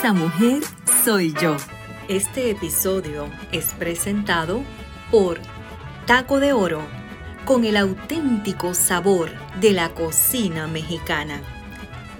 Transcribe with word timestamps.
Esa 0.00 0.14
mujer 0.14 0.62
soy 1.04 1.34
yo. 1.42 1.58
Este 2.08 2.48
episodio 2.50 3.28
es 3.52 3.74
presentado 3.74 4.62
por 5.10 5.38
Taco 6.06 6.40
de 6.40 6.54
Oro, 6.54 6.80
con 7.44 7.66
el 7.66 7.76
auténtico 7.76 8.72
sabor 8.72 9.28
de 9.60 9.72
la 9.72 9.90
cocina 9.90 10.68
mexicana. 10.68 11.42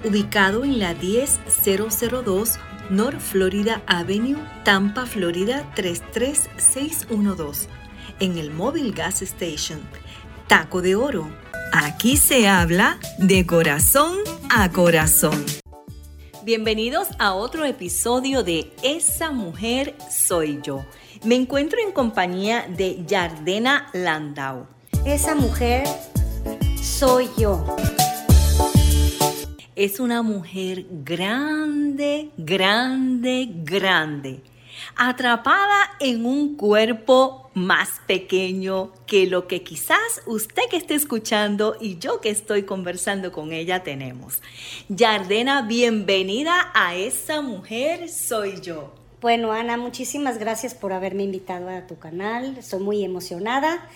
Ubicado 0.04 0.62
en 0.64 0.78
la 0.78 0.92
10002 0.92 2.58
North 2.90 3.18
Florida 3.18 3.80
Avenue, 3.86 4.36
Tampa, 4.62 5.06
Florida 5.06 5.64
33612, 5.74 7.66
en 8.20 8.36
el 8.36 8.50
Mobile 8.50 8.90
Gas 8.90 9.22
Station. 9.22 9.80
Taco 10.48 10.82
de 10.82 10.96
Oro. 10.96 11.30
Aquí 11.72 12.18
se 12.18 12.46
habla 12.46 12.98
de 13.16 13.46
corazón 13.46 14.18
a 14.50 14.68
corazón. 14.70 15.59
Bienvenidos 16.42 17.08
a 17.18 17.34
otro 17.34 17.66
episodio 17.66 18.42
de 18.42 18.72
Esa 18.82 19.30
mujer 19.30 19.94
soy 20.10 20.58
yo. 20.62 20.86
Me 21.22 21.34
encuentro 21.34 21.78
en 21.86 21.92
compañía 21.92 22.66
de 22.66 23.04
Yardena 23.04 23.90
Landau. 23.92 24.66
Esa 25.04 25.34
mujer 25.34 25.86
soy 26.82 27.28
yo. 27.36 27.76
Es 29.76 30.00
una 30.00 30.22
mujer 30.22 30.86
grande, 30.90 32.30
grande, 32.38 33.48
grande 33.62 34.42
atrapada 34.96 35.96
en 36.00 36.24
un 36.24 36.56
cuerpo 36.56 37.49
más 37.54 38.00
pequeño 38.06 38.92
que 39.06 39.26
lo 39.26 39.46
que 39.46 39.62
quizás 39.62 40.22
usted 40.26 40.62
que 40.70 40.76
esté 40.76 40.94
escuchando 40.94 41.76
y 41.80 41.98
yo 41.98 42.20
que 42.20 42.30
estoy 42.30 42.62
conversando 42.62 43.32
con 43.32 43.52
ella 43.52 43.82
tenemos. 43.82 44.40
Yardena, 44.88 45.62
bienvenida 45.62 46.70
a 46.74 46.94
esa 46.94 47.42
mujer 47.42 48.08
soy 48.08 48.60
yo. 48.60 48.94
Bueno, 49.20 49.52
Ana, 49.52 49.76
muchísimas 49.76 50.38
gracias 50.38 50.74
por 50.74 50.92
haberme 50.92 51.24
invitado 51.24 51.68
a 51.68 51.86
tu 51.86 51.98
canal. 51.98 52.56
Estoy 52.56 52.80
muy 52.80 53.04
emocionada 53.04 53.86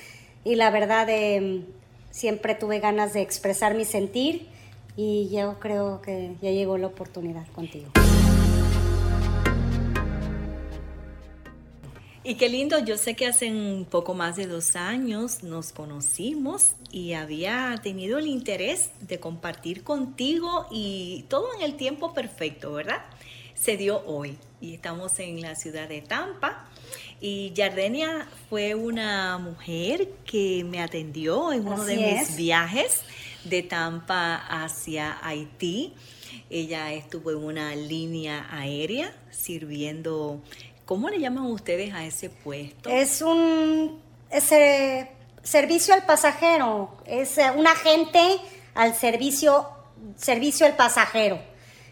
y 0.45 0.57
la 0.57 0.71
verdad 0.71 1.07
eh, 1.09 1.63
siempre 2.11 2.55
tuve 2.55 2.81
ganas 2.81 3.15
de 3.15 3.23
expresar 3.23 3.75
mi 3.75 3.85
sentir 3.85 4.49
y 4.97 5.31
yo 5.31 5.59
creo 5.61 6.03
que 6.03 6.35
ya 6.43 6.51
llegó 6.51 6.77
la 6.77 6.89
oportunidad 6.89 7.47
contigo. 7.55 7.87
Y 12.27 12.37
qué 12.37 12.49
lindo, 12.49 12.83
yo 12.83 12.97
sé 12.97 13.15
que 13.15 13.27
hace 13.27 13.51
un 13.51 13.85
poco 13.85 14.15
más 14.15 14.37
de 14.37 14.47
dos 14.47 14.77
años 14.77 15.43
nos 15.43 15.73
conocimos 15.73 16.71
y 16.91 17.13
había 17.13 17.79
tenido 17.83 18.19
el 18.19 18.29
interés 18.29 18.89
de 19.03 19.21
compartir 19.21 19.85
contigo 19.85 20.67
y 20.71 21.27
todo 21.29 21.55
en 21.55 21.61
el 21.61 21.77
tiempo 21.77 22.15
perfecto, 22.15 22.73
¿verdad? 22.73 23.05
Se 23.55 23.77
dio 23.77 24.03
hoy 24.07 24.39
y 24.63 24.73
estamos 24.73 25.19
en 25.19 25.43
la 25.43 25.55
ciudad 25.55 25.87
de 25.87 26.01
Tampa. 26.01 26.67
Y 27.21 27.53
Yardenia 27.53 28.27
fue 28.49 28.75
una 28.75 29.37
mujer 29.37 30.09
que 30.25 30.65
me 30.65 30.81
atendió 30.81 31.53
en 31.53 31.69
uno 31.69 31.85
de 31.85 31.99
mis 31.99 32.37
viajes 32.37 33.03
de 33.45 33.63
Tampa 33.63 34.37
hacia 34.37 35.19
Haití. 35.23 35.93
Ella 36.49 36.91
estuvo 36.95 37.33
en 37.33 37.45
una 37.45 37.77
línea 37.77 38.49
aérea 38.51 39.15
sirviendo 39.31 40.41
¿Cómo 40.85 41.09
le 41.09 41.19
llaman 41.19 41.47
ustedes 41.47 41.95
a 41.95 42.05
ese 42.05 42.29
puesto? 42.31 42.91
Es 42.91 43.23
un 43.23 44.01
ese 44.31 45.11
servicio 45.43 45.95
al 45.95 46.05
pasajero, 46.05 46.97
es 47.07 47.39
eh, 47.39 47.51
un 47.55 47.67
agente 47.67 48.39
al 48.75 48.95
servicio, 48.95 49.69
servicio 50.17 50.67
al 50.67 50.75
pasajero. 50.77 51.41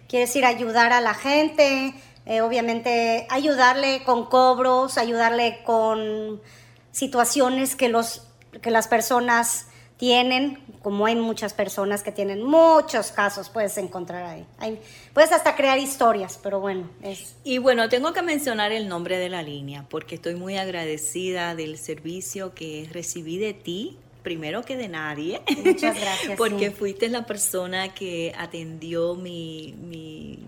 Quiere 0.08 0.26
decir 0.26 0.44
ayudar 0.44 0.92
a 0.92 1.00
la 1.00 1.14
gente, 1.14 1.94
eh, 2.26 2.40
obviamente 2.40 3.26
ayudarle 3.30 4.02
con 4.04 4.26
cobros, 4.26 4.98
ayudarle 4.98 5.62
con 5.64 6.42
situaciones 6.90 7.76
que, 7.76 7.88
los, 7.88 8.26
que 8.60 8.70
las 8.70 8.88
personas 8.88 9.66
tienen, 10.02 10.58
como 10.82 11.06
hay 11.06 11.14
muchas 11.14 11.54
personas 11.54 12.02
que 12.02 12.10
tienen 12.10 12.42
muchos 12.42 13.12
casos, 13.12 13.48
puedes 13.50 13.78
encontrar 13.78 14.24
ahí. 14.58 14.80
puedes 15.14 15.30
hasta 15.30 15.54
crear 15.54 15.78
historias, 15.78 16.40
pero 16.42 16.58
bueno, 16.58 16.90
es... 17.04 17.36
Y 17.44 17.58
bueno, 17.58 17.88
tengo 17.88 18.12
que 18.12 18.20
mencionar 18.20 18.72
el 18.72 18.88
nombre 18.88 19.16
de 19.16 19.28
la 19.28 19.44
línea, 19.44 19.86
porque 19.88 20.16
estoy 20.16 20.34
muy 20.34 20.56
agradecida 20.56 21.54
del 21.54 21.78
servicio 21.78 22.52
que 22.52 22.88
recibí 22.90 23.38
de 23.38 23.54
ti, 23.54 23.96
primero 24.24 24.62
que 24.62 24.76
de 24.76 24.88
nadie. 24.88 25.40
Muchas 25.64 26.00
gracias. 26.00 26.34
porque 26.36 26.72
fuiste 26.72 27.08
la 27.08 27.24
persona 27.24 27.94
que 27.94 28.34
atendió 28.36 29.14
mi, 29.14 29.72
mi 29.80 30.40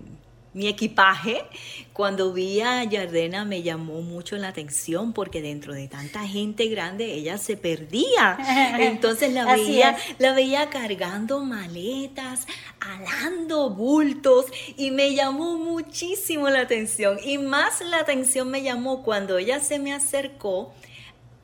mi 0.55 0.67
equipaje, 0.67 1.43
cuando 1.91 2.31
vi 2.31 2.61
a 2.61 2.81
Yardena 2.85 3.43
me 3.43 3.61
llamó 3.61 4.01
mucho 4.01 4.37
la 4.37 4.47
atención 4.47 5.11
porque 5.11 5.41
dentro 5.41 5.73
de 5.73 5.89
tanta 5.89 6.25
gente 6.25 6.67
grande 6.67 7.13
ella 7.13 7.37
se 7.37 7.57
perdía. 7.57 8.37
Entonces 8.79 9.33
la 9.33 9.53
veía, 9.53 9.97
la 10.17 10.31
veía 10.31 10.69
cargando 10.69 11.41
maletas, 11.41 12.47
alando 12.79 13.69
bultos 13.69 14.45
y 14.77 14.91
me 14.91 15.13
llamó 15.13 15.57
muchísimo 15.57 16.49
la 16.49 16.61
atención. 16.61 17.17
Y 17.21 17.37
más 17.37 17.81
la 17.81 17.99
atención 17.99 18.49
me 18.49 18.63
llamó 18.63 19.03
cuando 19.03 19.37
ella 19.37 19.59
se 19.59 19.77
me 19.77 19.93
acercó 19.93 20.73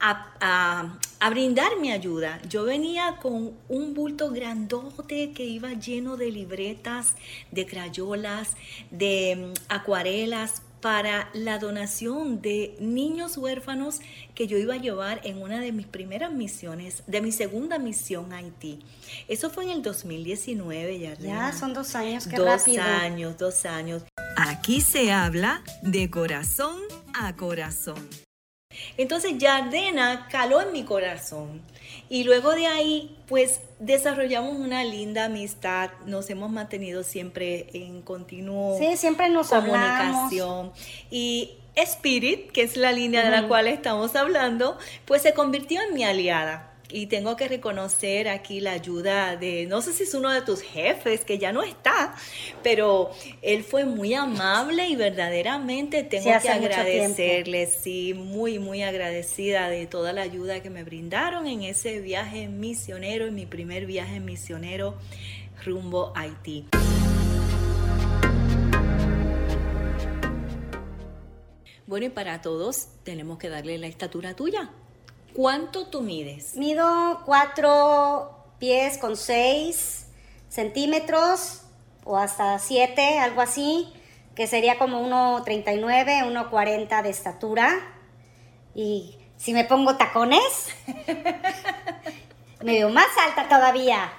a, 0.01 0.97
brindar 1.29 1.79
mi 1.79 1.91
ayuda. 1.91 2.41
Yo 2.49 2.63
venía 2.63 3.17
con 3.21 3.53
un 3.69 3.93
bulto 3.93 4.31
grandote 4.31 5.31
que 5.31 5.45
iba 5.45 5.73
lleno 5.73 6.17
de 6.17 6.31
libretas, 6.31 7.15
de 7.51 7.65
crayolas, 7.65 8.55
de 8.89 9.53
mm, 9.53 9.63
acuarelas 9.69 10.63
para 10.81 11.29
la 11.33 11.59
donación 11.59 12.41
de 12.41 12.75
niños 12.79 13.37
huérfanos 13.37 13.99
que 14.33 14.47
yo 14.47 14.57
iba 14.57 14.73
a 14.73 14.77
llevar 14.77 15.21
en 15.23 15.39
una 15.39 15.59
de 15.59 15.71
mis 15.71 15.85
primeras 15.85 16.33
misiones, 16.33 17.03
de 17.05 17.21
mi 17.21 17.31
segunda 17.31 17.77
misión 17.77 18.33
a 18.33 18.37
Haití. 18.37 18.79
Eso 19.27 19.51
fue 19.51 19.65
en 19.65 19.69
el 19.69 19.83
2019, 19.83 20.97
ya. 20.97 21.13
Ya, 21.19 21.53
son 21.53 21.75
dos 21.75 21.93
años, 21.93 22.25
qué 22.25 22.35
Dos 22.35 22.67
años, 22.79 23.37
dos 23.37 23.65
años. 23.65 24.03
Aquí 24.35 24.81
se 24.81 25.11
habla 25.11 25.63
de 25.83 26.09
corazón 26.09 26.81
a 27.13 27.35
corazón. 27.35 28.09
Entonces 28.97 29.37
Yardena 29.37 30.27
caló 30.29 30.61
en 30.61 30.71
mi 30.71 30.83
corazón. 30.83 31.61
Y 32.09 32.23
luego 32.23 32.51
de 32.51 32.67
ahí, 32.67 33.17
pues 33.27 33.61
desarrollamos 33.79 34.57
una 34.57 34.83
linda 34.83 35.25
amistad, 35.25 35.91
nos 36.05 36.29
hemos 36.29 36.51
mantenido 36.51 37.03
siempre 37.03 37.67
en 37.73 38.01
continuo 38.01 38.77
sí, 38.77 38.97
siempre 38.97 39.29
nos 39.29 39.49
comunicación. 39.49 40.71
Y 41.09 41.51
Spirit, 41.75 42.51
que 42.51 42.63
es 42.63 42.75
la 42.75 42.91
línea 42.91 43.23
de 43.23 43.31
la 43.31 43.47
cual 43.47 43.67
estamos 43.67 44.15
hablando, 44.15 44.77
pues 45.05 45.21
se 45.21 45.33
convirtió 45.33 45.81
en 45.81 45.93
mi 45.93 46.03
aliada 46.03 46.70
y 46.91 47.07
tengo 47.07 47.35
que 47.35 47.47
reconocer 47.47 48.27
aquí 48.27 48.59
la 48.59 48.71
ayuda 48.71 49.35
de, 49.35 49.65
no 49.67 49.81
sé 49.81 49.93
si 49.93 50.03
es 50.03 50.13
uno 50.13 50.29
de 50.29 50.41
tus 50.41 50.61
jefes, 50.61 51.25
que 51.25 51.37
ya 51.37 51.51
no 51.51 51.63
está, 51.63 52.15
pero 52.63 53.11
él 53.41 53.63
fue 53.63 53.85
muy 53.85 54.13
amable 54.13 54.87
y 54.87 54.95
verdaderamente 54.95 56.03
tengo 56.03 56.31
que 56.41 56.49
agradecerle, 56.49 57.67
sí, 57.67 58.13
muy, 58.13 58.59
muy 58.59 58.83
agradecida 58.83 59.69
de 59.69 59.87
toda 59.87 60.13
la 60.13 60.21
ayuda 60.21 60.61
que 60.61 60.69
me 60.69 60.83
brindaron 60.83 61.47
en 61.47 61.63
ese 61.63 61.99
viaje 61.99 62.47
misionero, 62.47 63.25
en 63.25 63.35
mi 63.35 63.45
primer 63.45 63.85
viaje 63.85 64.19
misionero 64.19 64.95
rumbo 65.63 66.11
a 66.15 66.21
Haití. 66.21 66.65
Bueno, 71.87 72.05
y 72.05 72.09
para 72.09 72.41
todos 72.41 72.87
tenemos 73.03 73.37
que 73.37 73.49
darle 73.49 73.77
la 73.77 73.87
estatura 73.87 74.33
tuya. 74.33 74.71
¿Cuánto 75.33 75.87
tú 75.87 76.01
mides? 76.01 76.55
Mido 76.55 77.21
cuatro 77.25 78.45
pies 78.59 78.97
con 78.97 79.15
seis 79.15 80.07
centímetros 80.49 81.61
o 82.03 82.17
hasta 82.17 82.59
siete, 82.59 83.17
algo 83.19 83.39
así, 83.41 83.93
que 84.35 84.45
sería 84.47 84.77
como 84.77 85.01
1,39, 85.07 86.25
1,40 86.25 87.03
de 87.03 87.09
estatura. 87.09 87.69
Y 88.75 89.19
si 89.37 89.53
me 89.53 89.63
pongo 89.63 89.95
tacones, 89.95 90.67
me 92.63 92.73
veo 92.73 92.89
más 92.89 93.07
alta 93.17 93.47
todavía. 93.47 94.11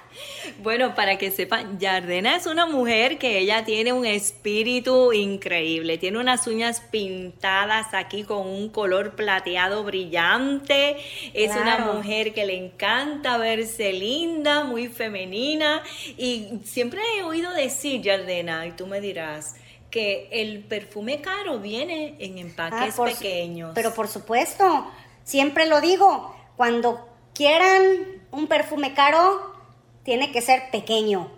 Bueno, 0.59 0.93
para 0.93 1.17
que 1.17 1.31
sepan, 1.31 1.79
Yardena 1.79 2.35
es 2.35 2.45
una 2.45 2.65
mujer 2.65 3.17
que 3.17 3.39
ella 3.39 3.63
tiene 3.65 3.93
un 3.93 4.05
espíritu 4.05 5.11
increíble. 5.13 5.97
Tiene 5.97 6.19
unas 6.19 6.45
uñas 6.47 6.81
pintadas 6.81 7.93
aquí 7.93 8.23
con 8.23 8.45
un 8.45 8.69
color 8.69 9.15
plateado 9.15 9.83
brillante. 9.83 10.97
Es 11.33 11.55
una 11.55 11.79
mujer 11.79 12.33
que 12.33 12.45
le 12.45 12.57
encanta 12.57 13.37
verse 13.37 13.93
linda, 13.93 14.63
muy 14.63 14.87
femenina. 14.87 15.81
Y 16.17 16.59
siempre 16.63 17.01
he 17.17 17.23
oído 17.23 17.51
decir, 17.53 18.01
Yardena, 18.01 18.67
y 18.67 18.71
tú 18.71 18.85
me 18.85 19.01
dirás, 19.01 19.55
que 19.89 20.27
el 20.31 20.63
perfume 20.63 21.21
caro 21.21 21.59
viene 21.59 22.15
en 22.19 22.39
empaques 22.39 22.99
ah, 22.99 23.05
pequeños. 23.05 23.73
Pero 23.75 23.93
por 23.93 24.07
supuesto, 24.07 24.87
siempre 25.23 25.67
lo 25.67 25.81
digo, 25.81 26.35
cuando 26.57 27.12
quieran 27.33 28.21
un 28.31 28.47
perfume 28.47 28.93
caro, 28.93 29.55
tiene 30.03 30.31
que 30.31 30.41
ser 30.41 30.69
pequeño. 30.71 31.31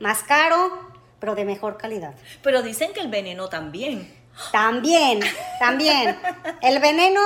Más 0.00 0.22
caro, 0.22 0.70
pero 1.20 1.34
de 1.34 1.44
mejor 1.44 1.76
calidad. 1.76 2.14
Pero 2.42 2.62
dicen 2.62 2.92
que 2.92 3.00
el 3.00 3.08
veneno 3.08 3.48
también. 3.48 4.12
También, 4.50 5.20
también. 5.60 6.18
El 6.62 6.80
veneno 6.80 7.20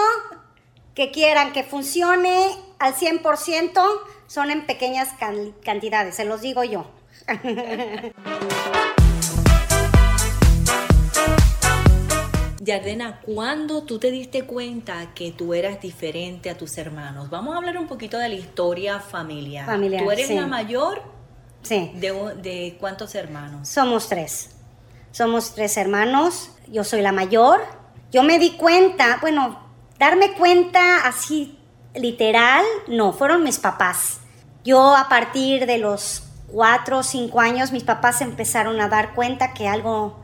que 0.94 1.10
quieran 1.10 1.52
que 1.52 1.62
funcione 1.62 2.50
al 2.78 2.94
100% 2.94 4.00
son 4.26 4.50
en 4.50 4.66
pequeñas 4.66 5.10
cantidades, 5.64 6.16
se 6.16 6.24
los 6.24 6.40
digo 6.40 6.64
yo. 6.64 6.90
Yardena, 12.66 13.20
¿cuándo 13.20 13.84
tú 13.84 14.00
te 14.00 14.10
diste 14.10 14.42
cuenta 14.42 15.14
que 15.14 15.30
tú 15.30 15.54
eras 15.54 15.80
diferente 15.80 16.50
a 16.50 16.58
tus 16.58 16.76
hermanos? 16.78 17.30
Vamos 17.30 17.54
a 17.54 17.58
hablar 17.58 17.78
un 17.78 17.86
poquito 17.86 18.18
de 18.18 18.28
la 18.28 18.34
historia 18.34 18.98
familiar. 18.98 19.64
familiar 19.64 20.02
¿Tú 20.02 20.10
eres 20.10 20.30
la 20.30 20.48
mayor? 20.48 21.00
Sí. 21.62 21.92
De, 21.94 22.12
¿De 22.42 22.76
cuántos 22.80 23.14
hermanos? 23.14 23.68
Somos 23.68 24.08
tres. 24.08 24.50
Somos 25.12 25.54
tres 25.54 25.76
hermanos. 25.76 26.50
Yo 26.66 26.82
soy 26.82 27.02
la 27.02 27.12
mayor. 27.12 27.60
Yo 28.10 28.24
me 28.24 28.40
di 28.40 28.56
cuenta, 28.56 29.18
bueno, 29.20 29.60
darme 30.00 30.32
cuenta 30.32 31.06
así 31.06 31.56
literal, 31.94 32.64
no, 32.88 33.12
fueron 33.12 33.44
mis 33.44 33.60
papás. 33.60 34.18
Yo 34.64 34.96
a 34.96 35.08
partir 35.08 35.66
de 35.66 35.78
los 35.78 36.24
cuatro 36.48 36.98
o 36.98 37.02
cinco 37.04 37.38
años, 37.38 37.70
mis 37.70 37.84
papás 37.84 38.20
empezaron 38.22 38.80
a 38.80 38.88
dar 38.88 39.14
cuenta 39.14 39.54
que 39.54 39.68
algo 39.68 40.20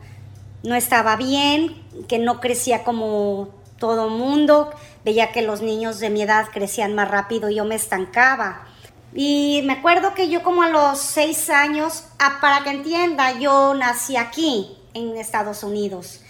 no 0.63 0.75
estaba 0.75 1.15
bien, 1.17 1.83
que 2.07 2.19
no 2.19 2.39
crecía 2.39 2.83
como 2.83 3.49
todo 3.77 4.09
mundo, 4.09 4.71
veía 5.03 5.31
que 5.31 5.41
los 5.41 5.61
niños 5.61 5.99
de 5.99 6.09
mi 6.09 6.21
edad 6.21 6.47
crecían 6.51 6.95
más 6.95 7.11
rápido 7.11 7.49
y 7.49 7.55
yo 7.55 7.65
me 7.65 7.75
estancaba. 7.75 8.65
Y 9.13 9.61
me 9.65 9.73
acuerdo 9.73 10.13
que 10.13 10.29
yo 10.29 10.41
como 10.41 10.63
a 10.63 10.69
los 10.69 10.99
seis 10.99 11.49
años, 11.49 12.05
ah, 12.17 12.39
para 12.41 12.63
que 12.63 12.71
entienda, 12.71 13.37
yo 13.37 13.73
nací 13.73 14.15
aquí, 14.15 14.77
en 14.93 15.17
Estados 15.17 15.63
Unidos. 15.63 16.21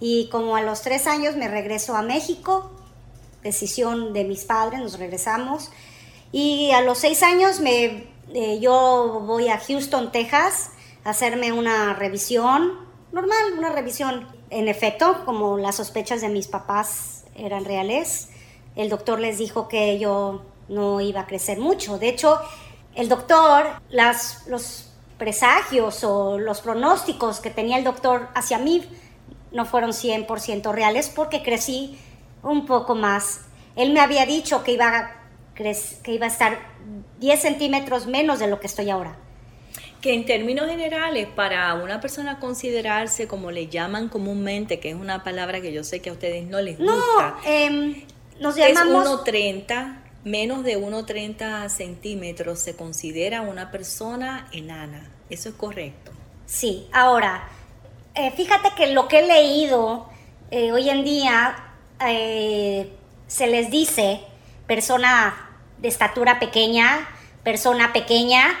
Y 0.00 0.28
como 0.30 0.56
a 0.56 0.62
los 0.62 0.82
tres 0.82 1.06
años 1.06 1.36
me 1.36 1.48
regreso 1.48 1.94
a 1.94 2.02
México, 2.02 2.72
decisión 3.42 4.12
de 4.12 4.24
mis 4.24 4.44
padres, 4.44 4.80
nos 4.80 4.98
regresamos. 4.98 5.70
Y 6.32 6.70
a 6.72 6.80
los 6.80 6.98
seis 6.98 7.22
años 7.22 7.60
me, 7.60 8.08
eh, 8.32 8.58
yo 8.60 9.22
voy 9.26 9.48
a 9.48 9.58
Houston, 9.58 10.10
Texas, 10.10 10.70
a 11.04 11.10
hacerme 11.10 11.52
una 11.52 11.94
revisión 11.94 12.91
normal, 13.12 13.58
una 13.58 13.70
revisión. 13.70 14.26
En 14.50 14.68
efecto, 14.68 15.24
como 15.24 15.58
las 15.58 15.76
sospechas 15.76 16.20
de 16.20 16.28
mis 16.28 16.48
papás 16.48 17.24
eran 17.34 17.64
reales, 17.64 18.30
el 18.76 18.88
doctor 18.88 19.20
les 19.20 19.38
dijo 19.38 19.68
que 19.68 19.98
yo 19.98 20.42
no 20.68 21.00
iba 21.00 21.20
a 21.20 21.26
crecer 21.26 21.58
mucho. 21.58 21.98
De 21.98 22.08
hecho, 22.08 22.38
el 22.94 23.08
doctor, 23.08 23.66
las, 23.90 24.46
los 24.46 24.90
presagios 25.18 26.04
o 26.04 26.38
los 26.38 26.60
pronósticos 26.60 27.40
que 27.40 27.50
tenía 27.50 27.78
el 27.78 27.84
doctor 27.84 28.28
hacia 28.34 28.58
mí 28.58 28.84
no 29.52 29.64
fueron 29.64 29.90
100% 29.90 30.72
reales 30.72 31.08
porque 31.08 31.42
crecí 31.42 31.98
un 32.42 32.66
poco 32.66 32.94
más. 32.94 33.42
Él 33.76 33.92
me 33.92 34.00
había 34.00 34.26
dicho 34.26 34.64
que 34.64 34.72
iba 34.72 34.88
a, 34.88 35.22
que 35.54 36.12
iba 36.12 36.26
a 36.26 36.28
estar 36.28 36.58
10 37.20 37.40
centímetros 37.40 38.06
menos 38.06 38.38
de 38.38 38.48
lo 38.48 38.58
que 38.60 38.66
estoy 38.66 38.90
ahora 38.90 39.16
que 40.02 40.12
en 40.12 40.26
términos 40.26 40.66
generales, 40.66 41.28
para 41.34 41.72
una 41.74 42.00
persona 42.00 42.40
considerarse 42.40 43.28
como 43.28 43.52
le 43.52 43.68
llaman 43.68 44.08
comúnmente, 44.08 44.80
que 44.80 44.90
es 44.90 44.96
una 44.96 45.22
palabra 45.22 45.60
que 45.60 45.72
yo 45.72 45.84
sé 45.84 46.02
que 46.02 46.10
a 46.10 46.12
ustedes 46.12 46.44
no 46.44 46.60
les 46.60 46.76
gusta, 46.76 47.36
em, 47.46 48.04
nos 48.40 48.56
llamamos... 48.56 49.04
Es 49.04 49.32
1,30, 49.32 50.02
menos 50.24 50.64
de 50.64 50.76
1,30 50.76 51.68
centímetros 51.68 52.58
se 52.58 52.74
considera 52.74 53.42
una 53.42 53.70
persona 53.70 54.48
enana. 54.52 55.08
¿Eso 55.30 55.50
es 55.50 55.54
correcto? 55.54 56.10
Sí, 56.46 56.88
ahora, 56.92 57.48
eh, 58.16 58.32
fíjate 58.32 58.70
que 58.76 58.88
lo 58.88 59.06
que 59.06 59.20
he 59.20 59.26
leído 59.26 60.08
eh, 60.50 60.72
hoy 60.72 60.90
en 60.90 61.04
día 61.04 61.56
eh, 62.04 62.92
se 63.28 63.46
les 63.46 63.70
dice 63.70 64.20
persona 64.66 65.48
de 65.78 65.86
estatura 65.86 66.40
pequeña, 66.40 67.08
persona 67.44 67.92
pequeña, 67.92 68.58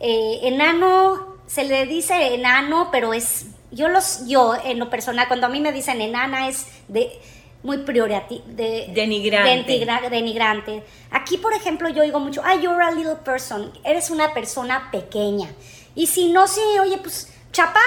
eh, 0.00 0.40
enano, 0.42 1.36
se 1.46 1.64
le 1.64 1.86
dice 1.86 2.34
enano, 2.34 2.88
pero 2.90 3.12
es, 3.12 3.46
yo 3.70 3.88
los, 3.88 4.26
yo 4.26 4.54
en 4.64 4.78
lo 4.78 4.90
personal, 4.90 5.28
cuando 5.28 5.46
a 5.46 5.50
mí 5.50 5.60
me 5.60 5.72
dicen 5.72 6.00
enana 6.00 6.48
es 6.48 6.66
de 6.88 7.20
muy 7.62 7.78
priority, 7.78 8.42
de, 8.46 8.90
denigrante. 8.94 10.08
denigrante. 10.08 10.82
Aquí, 11.10 11.36
por 11.36 11.52
ejemplo, 11.52 11.88
yo 11.90 12.02
digo 12.02 12.18
mucho, 12.18 12.40
ah, 12.44 12.54
you're 12.54 12.82
a 12.82 12.90
little 12.90 13.16
person, 13.16 13.72
eres 13.84 14.10
una 14.10 14.32
persona 14.32 14.88
pequeña. 14.90 15.50
Y 15.94 16.06
si 16.06 16.32
no, 16.32 16.46
sí, 16.46 16.60
oye, 16.80 16.96
pues, 16.98 17.32
chaparra. 17.52 17.82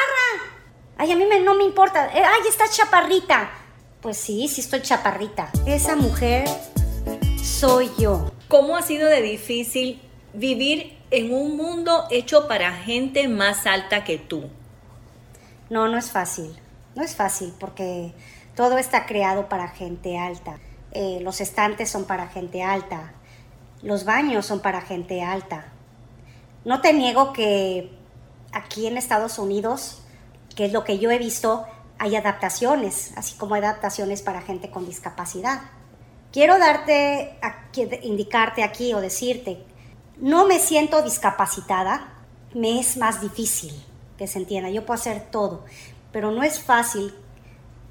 Ay, 0.97 1.11
a 1.11 1.15
mí 1.15 1.25
me, 1.25 1.39
no 1.39 1.55
me 1.55 1.63
importa. 1.63 2.07
Eh, 2.13 2.21
ay, 2.23 2.41
estás 2.47 2.75
chaparrita. 2.75 3.51
Pues 4.01 4.17
sí, 4.17 4.47
sí 4.47 4.61
estoy 4.61 4.81
chaparrita. 4.81 5.49
Esa 5.65 5.95
mujer 5.95 6.47
soy 7.41 7.89
yo. 7.97 8.31
¿Cómo 8.47 8.75
ha 8.75 8.81
sido 8.81 9.07
de 9.07 9.21
difícil 9.21 10.01
vivir 10.33 10.97
en 11.13 11.31
un 11.31 11.55
mundo 11.55 12.05
hecho 12.09 12.47
para 12.47 12.73
gente 12.73 13.27
más 13.27 13.67
alta 13.67 14.03
que 14.03 14.17
tú? 14.17 14.49
No, 15.69 15.87
no 15.87 15.99
es 15.99 16.09
fácil. 16.09 16.59
No 16.95 17.03
es 17.03 17.15
fácil 17.15 17.53
porque 17.59 18.13
todo 18.55 18.79
está 18.79 19.05
creado 19.05 19.47
para 19.47 19.67
gente 19.67 20.17
alta. 20.17 20.57
Eh, 20.91 21.19
los 21.21 21.39
estantes 21.39 21.91
son 21.91 22.05
para 22.05 22.29
gente 22.29 22.63
alta. 22.63 23.13
Los 23.83 24.05
baños 24.05 24.47
son 24.47 24.59
para 24.59 24.81
gente 24.81 25.21
alta. 25.21 25.65
No 26.65 26.81
te 26.81 26.93
niego 26.93 27.31
que 27.31 27.91
aquí 28.51 28.87
en 28.87 28.97
Estados 28.97 29.37
Unidos, 29.37 30.01
que 30.55 30.65
es 30.65 30.73
lo 30.73 30.83
que 30.83 30.97
yo 30.97 31.11
he 31.11 31.19
visto, 31.19 31.63
hay 31.99 32.15
adaptaciones, 32.15 33.13
así 33.17 33.35
como 33.35 33.53
adaptaciones 33.53 34.23
para 34.23 34.41
gente 34.41 34.71
con 34.71 34.87
discapacidad. 34.87 35.61
Quiero 36.31 36.57
darte, 36.57 37.37
indicarte 38.01 38.63
aquí 38.63 38.95
o 38.95 38.99
decirte 38.99 39.63
no 40.17 40.45
me 40.45 40.59
siento 40.59 41.01
discapacitada, 41.01 42.13
me 42.53 42.79
es 42.79 42.97
más 42.97 43.21
difícil 43.21 43.73
que 44.17 44.27
se 44.27 44.39
entienda. 44.39 44.69
Yo 44.69 44.85
puedo 44.85 44.99
hacer 44.99 45.31
todo, 45.31 45.65
pero 46.11 46.31
no 46.31 46.43
es 46.43 46.59
fácil, 46.59 47.13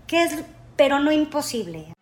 que 0.07 0.23
es, 0.23 0.45
pero 0.77 1.01
no 1.01 1.11
imposible. 1.11 1.93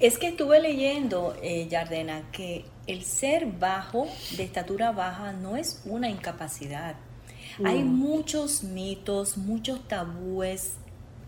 Es 0.00 0.18
que 0.18 0.28
estuve 0.28 0.60
leyendo, 0.60 1.34
eh, 1.42 1.66
Yardena, 1.68 2.30
que 2.30 2.64
el 2.86 3.04
ser 3.04 3.46
bajo, 3.46 4.06
de 4.36 4.44
estatura 4.44 4.92
baja, 4.92 5.32
no 5.32 5.56
es 5.56 5.82
una 5.84 6.08
incapacidad. 6.08 6.96
Hay 7.64 7.82
muchos 7.82 8.62
mitos, 8.62 9.36
muchos 9.36 9.86
tabúes 9.88 10.74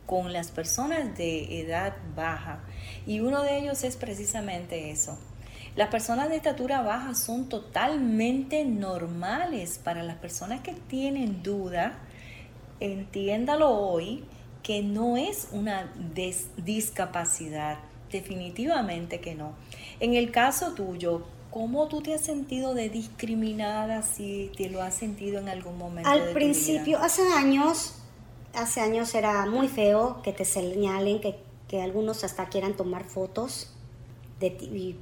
con 0.06 0.32
las 0.32 0.52
personas 0.52 1.16
de 1.18 1.60
edad 1.60 1.96
baja 2.14 2.60
y 3.06 3.20
uno 3.20 3.42
de 3.42 3.58
ellos 3.58 3.84
es 3.84 3.96
precisamente 3.96 4.90
eso. 4.90 5.18
Las 5.76 5.88
personas 5.88 6.28
de 6.28 6.36
estatura 6.36 6.82
baja 6.82 7.14
son 7.14 7.48
totalmente 7.48 8.64
normales 8.64 9.80
para 9.82 10.02
las 10.02 10.16
personas 10.16 10.60
que 10.60 10.72
tienen 10.72 11.42
duda. 11.42 11.98
Entiéndalo 12.80 13.70
hoy 13.70 14.24
que 14.62 14.82
no 14.82 15.16
es 15.16 15.48
una 15.52 15.92
discapacidad, 16.56 17.78
definitivamente 18.10 19.20
que 19.20 19.34
no. 19.34 19.52
En 20.00 20.14
el 20.14 20.30
caso 20.30 20.72
tuyo, 20.72 21.22
¿cómo 21.50 21.88
tú 21.88 22.02
te 22.02 22.14
has 22.14 22.20
sentido 22.20 22.74
de 22.74 22.88
discriminada 22.88 24.02
si 24.02 24.50
te 24.56 24.68
lo 24.68 24.82
has 24.82 24.94
sentido 24.94 25.38
en 25.40 25.48
algún 25.48 25.78
momento? 25.78 26.10
Al 26.10 26.30
principio, 26.32 26.98
hace 26.98 27.22
años, 27.32 27.94
hace 28.54 28.80
años 28.80 29.14
era 29.14 29.46
muy 29.46 29.68
feo 29.68 30.20
que 30.22 30.32
te 30.32 30.44
señalen, 30.44 31.20
que, 31.20 31.38
algunos 31.78 32.24
hasta 32.24 32.48
quieran 32.48 32.74
tomar 32.74 33.04
fotos 33.04 33.72
de 34.40 34.50
ti 34.50 34.66
y 34.66 34.96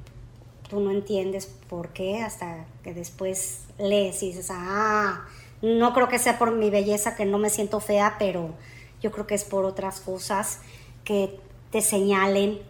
tú 0.69 0.81
no 0.81 0.91
entiendes 0.91 1.47
por 1.47 1.91
qué 1.91 2.21
hasta 2.21 2.67
que 2.83 2.93
después 2.93 3.65
lees 3.79 4.23
y 4.23 4.29
dices, 4.29 4.49
ah, 4.51 5.25
no 5.63 5.93
creo 5.95 6.09
que 6.09 6.19
sea 6.19 6.39
por 6.39 6.53
mi 6.53 6.71
belleza 6.71 7.17
que 7.17 7.25
no 7.25 7.39
me 7.39 7.51
siento 7.51 7.81
fea, 7.81 8.17
pero 8.19 8.55
yo 9.01 9.11
creo 9.11 9.27
que 9.27 9.35
es 9.35 9.45
por 9.45 9.65
otras 9.65 10.01
cosas 10.01 10.61
que 11.05 11.41
te 11.71 11.81
señalen. 11.81 12.61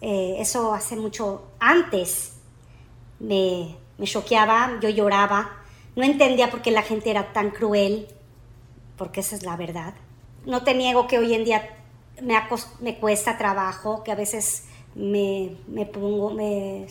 Eh, 0.00 0.36
eso 0.38 0.74
hace 0.74 0.94
mucho 0.94 1.42
antes 1.58 2.34
me, 3.18 3.76
me 3.98 4.06
choqueaba, 4.06 4.78
yo 4.80 4.88
lloraba, 4.88 5.56
no 5.96 6.04
entendía 6.04 6.50
por 6.50 6.62
qué 6.62 6.70
la 6.70 6.82
gente 6.82 7.10
era 7.10 7.32
tan 7.32 7.50
cruel 7.50 8.06
porque 8.96 9.20
esa 9.20 9.36
es 9.36 9.42
la 9.42 9.56
verdad. 9.56 9.94
No 10.44 10.62
te 10.62 10.74
niego 10.74 11.06
que 11.06 11.18
hoy 11.18 11.34
en 11.34 11.44
día 11.44 11.77
me, 12.22 12.40
me 12.80 12.98
cuesta 12.98 13.38
trabajo, 13.38 14.02
que 14.04 14.12
a 14.12 14.14
veces 14.14 14.64
me, 14.94 15.56
me 15.68 15.86
pongo, 15.86 16.30
me 16.30 16.86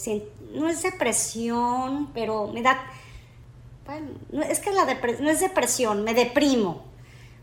no 0.54 0.70
es 0.70 0.82
depresión, 0.82 2.10
pero 2.14 2.48
me 2.48 2.62
da, 2.62 2.80
bueno, 3.86 4.44
es 4.50 4.60
que 4.60 4.72
la 4.72 4.86
no 5.20 5.30
es 5.30 5.40
depresión, 5.40 6.04
me 6.04 6.14
deprimo 6.14 6.86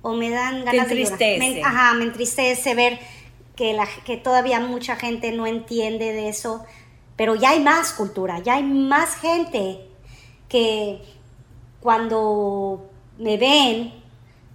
o 0.02 0.12
me 0.12 0.30
dan 0.30 0.64
ganas 0.64 0.88
de 0.88 0.96
llorar. 0.96 1.18
Me, 1.18 1.62
ajá, 1.62 1.94
me 1.94 2.04
entristece 2.04 2.74
ver 2.74 2.98
que, 3.56 3.72
la, 3.72 3.88
que 4.04 4.16
todavía 4.16 4.60
mucha 4.60 4.96
gente 4.96 5.32
no 5.32 5.46
entiende 5.46 6.12
de 6.12 6.28
eso, 6.28 6.64
pero 7.16 7.34
ya 7.34 7.50
hay 7.50 7.60
más 7.60 7.92
cultura, 7.92 8.40
ya 8.40 8.54
hay 8.54 8.64
más 8.64 9.16
gente 9.16 9.80
que 10.48 11.00
cuando 11.80 12.90
me 13.18 13.36
ven, 13.36 13.94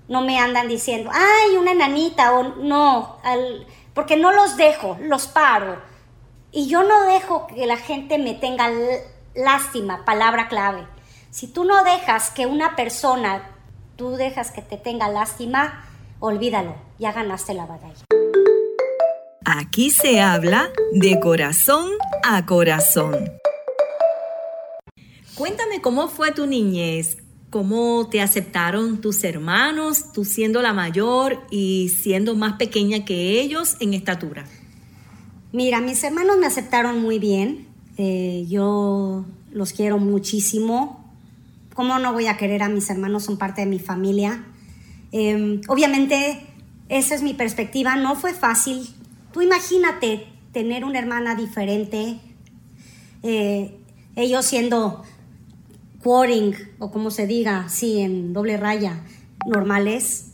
no 0.09 0.21
me 0.21 0.39
andan 0.39 0.67
diciendo, 0.67 1.11
ay, 1.13 1.55
una 1.55 1.71
enanita, 1.71 2.33
o 2.33 2.55
no, 2.55 3.19
porque 3.93 4.17
no 4.17 4.31
los 4.33 4.57
dejo, 4.57 4.97
los 5.01 5.27
paro. 5.27 5.77
Y 6.51 6.67
yo 6.67 6.83
no 6.83 7.03
dejo 7.03 7.45
que 7.45 7.67
la 7.67 7.77
gente 7.77 8.17
me 8.17 8.33
tenga 8.33 8.71
lástima, 9.35 10.03
palabra 10.05 10.47
clave. 10.49 10.87
Si 11.29 11.47
tú 11.47 11.63
no 11.63 11.83
dejas 11.83 12.31
que 12.31 12.47
una 12.47 12.75
persona, 12.75 13.55
tú 13.95 14.15
dejas 14.15 14.49
que 14.49 14.63
te 14.63 14.77
tenga 14.77 15.09
lástima, 15.09 15.85
olvídalo, 16.19 16.75
ya 16.97 17.11
ganaste 17.11 17.53
la 17.53 17.67
batalla. 17.67 18.03
Aquí 19.45 19.91
se 19.91 20.21
habla 20.21 20.69
de 20.91 21.19
corazón 21.19 21.91
a 22.23 22.47
corazón. 22.47 23.31
Cuéntame 25.35 25.81
cómo 25.81 26.07
fue 26.07 26.31
tu 26.31 26.47
niñez, 26.47 27.17
cómo 27.49 28.07
te 28.09 28.21
aceptaron 28.21 29.01
tus 29.01 29.23
hermanos, 29.23 30.11
tú 30.13 30.25
siendo 30.25 30.61
la 30.61 30.73
mayor 30.73 31.39
y 31.49 31.89
siendo 31.89 32.35
más 32.35 32.53
pequeña 32.53 33.05
que 33.05 33.41
ellos 33.41 33.75
en 33.79 33.93
estatura. 33.93 34.45
Mira, 35.51 35.81
mis 35.81 36.03
hermanos 36.03 36.37
me 36.37 36.45
aceptaron 36.45 37.01
muy 37.01 37.17
bien. 37.17 37.67
Eh, 37.97 38.45
yo 38.47 39.25
los 39.51 39.73
quiero 39.73 39.97
muchísimo. 39.97 41.11
¿Cómo 41.73 41.97
no 41.97 42.13
voy 42.13 42.27
a 42.27 42.37
querer 42.37 42.61
a 42.61 42.69
mis 42.69 42.89
hermanos? 42.89 43.23
Son 43.23 43.37
parte 43.37 43.61
de 43.61 43.67
mi 43.67 43.79
familia. 43.79 44.45
Em, 45.11 45.61
obviamente, 45.67 46.45
esa 46.87 47.15
es 47.15 47.23
mi 47.23 47.33
perspectiva. 47.33 47.95
No 47.95 48.15
fue 48.15 48.33
fácil. 48.33 48.89
Tú 49.33 49.41
imagínate 49.41 50.27
tener 50.51 50.85
una 50.85 50.99
hermana 50.99 51.35
diferente. 51.35 52.19
Eh, 53.23 53.75
ellos 54.15 54.45
siendo 54.45 55.03
quoting, 56.03 56.53
o 56.79 56.91
como 56.91 57.11
se 57.11 57.27
diga, 57.27 57.69
sí, 57.69 57.99
en 57.99 58.33
doble 58.33 58.57
raya, 58.57 59.03
normales. 59.45 60.31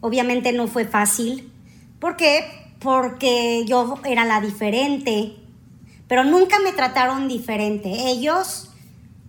Obviamente 0.00 0.52
no 0.52 0.66
fue 0.66 0.84
fácil. 0.84 1.50
¿Por 1.98 2.16
qué? 2.16 2.44
porque 2.78 3.64
yo 3.66 3.98
era 4.04 4.24
la 4.24 4.40
diferente, 4.40 5.34
pero 6.08 6.24
nunca 6.24 6.58
me 6.60 6.72
trataron 6.72 7.28
diferente. 7.28 7.88
Ellos 8.08 8.70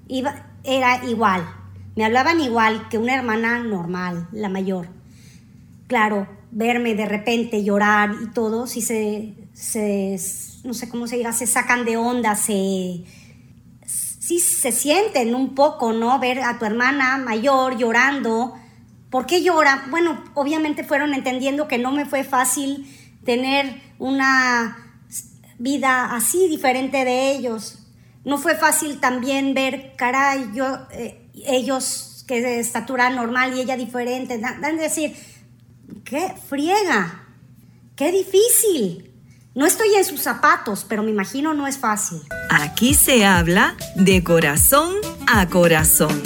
iba, 0.07 0.45
era 0.63 1.05
igual, 1.05 1.47
me 1.95 2.05
hablaban 2.05 2.39
igual 2.41 2.87
que 2.89 2.97
una 2.97 3.15
hermana 3.15 3.59
normal, 3.59 4.27
la 4.31 4.49
mayor. 4.49 4.89
Claro, 5.87 6.27
verme 6.51 6.95
de 6.95 7.05
repente 7.05 7.63
llorar 7.63 8.11
y 8.21 8.27
todo, 8.31 8.67
si 8.67 8.81
se, 8.81 9.33
no 10.63 10.73
sé 10.73 10.89
cómo 10.89 11.07
se 11.07 11.17
diga, 11.17 11.31
se 11.31 11.47
sacan 11.47 11.85
de 11.85 11.97
onda, 11.97 12.35
se, 12.35 13.03
sí 14.27 14.39
se 14.41 14.73
sienten 14.73 15.33
un 15.35 15.55
poco, 15.55 15.93
¿no? 15.93 16.19
Ver 16.19 16.41
a 16.41 16.59
tu 16.59 16.65
hermana 16.65 17.17
mayor 17.17 17.77
llorando. 17.77 18.55
¿Por 19.09 19.25
qué 19.25 19.41
llora? 19.41 19.85
Bueno, 19.89 20.21
obviamente 20.33 20.83
fueron 20.83 21.13
entendiendo 21.13 21.69
que 21.69 21.77
no 21.77 21.93
me 21.93 22.05
fue 22.05 22.25
fácil 22.25 22.85
tener 23.23 23.81
una 23.99 24.99
vida 25.59 26.13
así 26.13 26.49
diferente 26.49 27.05
de 27.05 27.31
ellos. 27.31 27.87
No 28.25 28.37
fue 28.37 28.55
fácil 28.55 28.99
también 28.99 29.53
ver, 29.53 29.93
caray, 29.95 30.51
eh, 30.91 31.29
ellos 31.45 32.25
que 32.27 32.41
de 32.41 32.59
estatura 32.59 33.09
normal 33.09 33.55
y 33.55 33.61
ella 33.61 33.77
diferente. 33.77 34.39
Dan 34.39 34.75
decir, 34.75 35.15
qué 36.03 36.33
friega, 36.49 37.29
qué 37.95 38.11
difícil. 38.11 39.09
No 39.57 39.65
estoy 39.65 39.87
en 39.95 40.05
sus 40.05 40.21
zapatos, 40.21 40.85
pero 40.87 41.01
me 41.01 41.09
imagino 41.09 41.55
no 41.55 41.65
es 41.65 41.79
fácil. 41.79 42.19
Aquí 42.51 42.93
se 42.93 43.25
habla 43.25 43.75
de 43.95 44.23
corazón 44.23 44.93
a 45.25 45.49
corazón. 45.49 46.21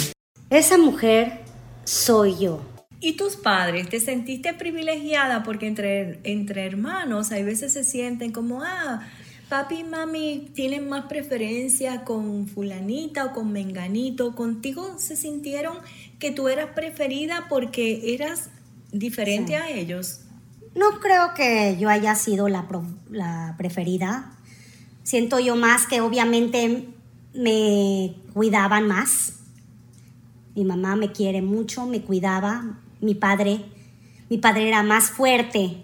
Esa 0.50 0.76
mujer 0.76 1.40
soy 1.84 2.36
yo. 2.38 2.60
¿Y 3.00 3.16
tus 3.16 3.36
padres? 3.36 3.88
¿Te 3.88 4.00
sentiste 4.00 4.52
privilegiada? 4.52 5.44
Porque 5.44 5.66
entre, 5.66 6.20
entre 6.24 6.66
hermanos 6.66 7.32
hay 7.32 7.42
veces 7.42 7.72
se 7.72 7.84
sienten 7.84 8.32
como, 8.32 8.62
ah, 8.64 9.00
papi 9.48 9.76
y 9.76 9.84
mami 9.84 10.50
tienen 10.54 10.90
más 10.90 11.06
preferencia 11.06 12.04
con 12.04 12.46
fulanita 12.46 13.24
o 13.24 13.32
con 13.32 13.50
menganito. 13.50 14.34
¿Contigo 14.34 14.96
se 14.98 15.16
sintieron 15.16 15.78
que 16.18 16.32
tú 16.32 16.48
eras 16.48 16.72
preferida 16.74 17.46
porque 17.48 18.12
eras 18.12 18.50
diferente 18.92 19.56
a 19.56 19.70
ellos? 19.70 20.20
No 20.74 21.00
creo 21.00 21.34
que 21.34 21.76
yo 21.78 21.88
haya 21.88 22.14
sido 22.14 22.48
la, 22.48 22.66
preferida. 23.58 24.32
Siento 25.02 25.38
yo 25.38 25.56
más 25.56 25.86
que 25.86 26.00
obviamente 26.00 26.88
me 27.34 28.14
cuidaban 28.32 28.86
más. 28.88 29.34
Mi 30.54 30.64
mamá 30.64 30.96
me 30.96 31.12
quiere 31.12 31.42
mucho, 31.42 31.86
me 31.86 32.02
cuidaba, 32.02 32.78
mi 33.00 33.14
padre. 33.14 33.64
Mi 34.30 34.38
padre 34.38 34.68
era 34.68 34.82
más 34.82 35.10
fuerte 35.10 35.82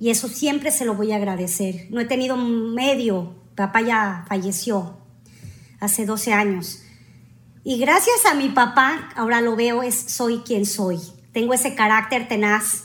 y 0.00 0.08
eso 0.10 0.28
siempre 0.28 0.70
se 0.70 0.84
lo 0.84 0.94
voy 0.94 1.12
a 1.12 1.16
agradecer. 1.16 1.86
No 1.90 2.00
he 2.00 2.06
tenido 2.06 2.36
medio, 2.36 3.34
papá 3.54 3.82
ya 3.82 4.24
falleció 4.28 4.96
hace 5.78 6.06
12 6.06 6.32
años. 6.32 6.82
Y 7.64 7.78
gracias 7.78 8.24
a 8.24 8.34
mi 8.34 8.48
papá, 8.48 9.10
ahora 9.14 9.42
lo 9.42 9.56
veo, 9.56 9.82
es 9.82 9.94
soy 9.94 10.38
quien 10.38 10.64
soy. 10.64 10.98
Tengo 11.32 11.52
ese 11.52 11.74
carácter 11.74 12.26
tenaz, 12.28 12.84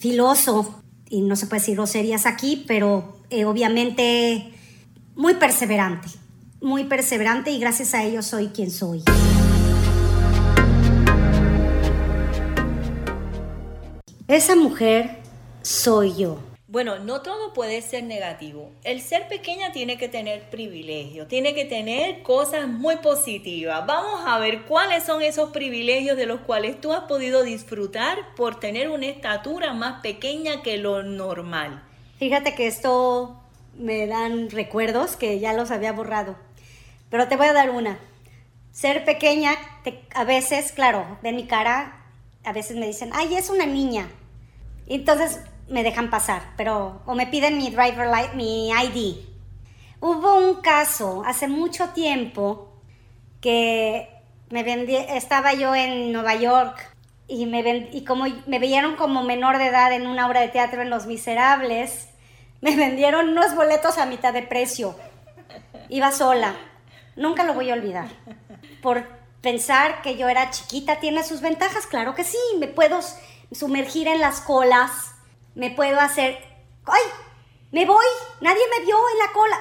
filoso, 0.00 0.82
y 1.10 1.20
no 1.20 1.36
se 1.36 1.46
puede 1.46 1.60
decir 1.60 1.74
groserías 1.74 2.24
aquí, 2.24 2.64
pero 2.66 3.18
eh, 3.28 3.44
obviamente 3.44 4.54
muy 5.14 5.34
perseverante, 5.34 6.08
muy 6.62 6.84
perseverante 6.84 7.50
y 7.50 7.58
gracias 7.58 7.92
a 7.94 8.02
ello 8.02 8.22
soy 8.22 8.48
quien 8.48 8.70
soy. 8.70 9.02
Esa 14.26 14.56
mujer 14.56 15.18
soy 15.62 16.14
yo. 16.14 16.49
Bueno, 16.70 17.00
no 17.00 17.20
todo 17.20 17.52
puede 17.52 17.82
ser 17.82 18.04
negativo. 18.04 18.70
El 18.84 19.00
ser 19.00 19.26
pequeña 19.26 19.72
tiene 19.72 19.98
que 19.98 20.08
tener 20.08 20.50
privilegios, 20.50 21.26
tiene 21.26 21.52
que 21.52 21.64
tener 21.64 22.22
cosas 22.22 22.68
muy 22.68 22.98
positivas. 22.98 23.84
Vamos 23.88 24.20
a 24.24 24.38
ver 24.38 24.66
cuáles 24.66 25.02
son 25.02 25.20
esos 25.20 25.50
privilegios 25.50 26.16
de 26.16 26.26
los 26.26 26.42
cuales 26.42 26.80
tú 26.80 26.92
has 26.92 27.06
podido 27.06 27.42
disfrutar 27.42 28.18
por 28.36 28.60
tener 28.60 28.88
una 28.88 29.06
estatura 29.06 29.72
más 29.72 30.00
pequeña 30.00 30.62
que 30.62 30.76
lo 30.76 31.02
normal. 31.02 31.82
Fíjate 32.20 32.54
que 32.54 32.68
esto 32.68 33.42
me 33.76 34.06
dan 34.06 34.48
recuerdos 34.48 35.16
que 35.16 35.40
ya 35.40 35.52
los 35.54 35.72
había 35.72 35.90
borrado, 35.90 36.36
pero 37.10 37.26
te 37.26 37.34
voy 37.34 37.46
a 37.46 37.52
dar 37.52 37.70
una. 37.70 37.98
Ser 38.70 39.04
pequeña, 39.04 39.56
a 40.14 40.22
veces, 40.22 40.70
claro, 40.70 41.18
de 41.22 41.32
mi 41.32 41.48
cara, 41.48 42.06
a 42.44 42.52
veces 42.52 42.76
me 42.76 42.86
dicen, 42.86 43.10
ay, 43.12 43.34
es 43.34 43.50
una 43.50 43.66
niña 43.66 44.08
entonces 44.90 45.40
me 45.70 45.82
dejan 45.82 46.10
pasar, 46.10 46.42
pero 46.56 47.00
o 47.06 47.14
me 47.14 47.26
piden 47.26 47.56
mi 47.56 47.70
driver 47.70 48.06
light, 48.08 48.34
mi 48.34 48.70
ID. 48.70 49.16
Hubo 50.00 50.36
un 50.36 50.56
caso 50.60 51.22
hace 51.26 51.48
mucho 51.48 51.90
tiempo 51.90 52.72
que 53.40 54.08
me 54.50 54.62
vendí, 54.62 54.96
estaba 54.96 55.54
yo 55.54 55.74
en 55.74 56.12
Nueva 56.12 56.34
York 56.34 56.94
y, 57.28 57.46
me 57.46 57.88
y 57.92 58.04
como 58.04 58.26
me 58.46 58.58
veían 58.58 58.96
como 58.96 59.22
menor 59.22 59.58
de 59.58 59.66
edad 59.66 59.92
en 59.92 60.06
una 60.06 60.26
obra 60.26 60.40
de 60.40 60.48
teatro 60.48 60.82
en 60.82 60.90
Los 60.90 61.06
Miserables, 61.06 62.08
me 62.60 62.76
vendieron 62.76 63.28
unos 63.28 63.54
boletos 63.54 63.98
a 63.98 64.06
mitad 64.06 64.32
de 64.32 64.42
precio. 64.42 64.96
Iba 65.88 66.12
sola. 66.12 66.54
Nunca 67.16 67.44
lo 67.44 67.54
voy 67.54 67.70
a 67.70 67.74
olvidar. 67.74 68.08
Por 68.82 69.06
pensar 69.40 70.02
que 70.02 70.16
yo 70.16 70.28
era 70.28 70.50
chiquita 70.50 71.00
tiene 71.00 71.24
sus 71.24 71.40
ventajas, 71.40 71.86
claro 71.86 72.14
que 72.14 72.24
sí, 72.24 72.38
me 72.58 72.68
puedo 72.68 73.00
sumergir 73.52 74.08
en 74.08 74.20
las 74.20 74.40
colas, 74.40 75.14
me 75.54 75.70
puedo 75.70 75.98
hacer... 76.00 76.38
¡Ay! 76.84 77.02
Me 77.72 77.86
voy, 77.86 78.06
nadie 78.40 78.62
me 78.76 78.84
vio 78.84 78.96
en 78.96 79.18
la 79.18 79.32
cola. 79.32 79.60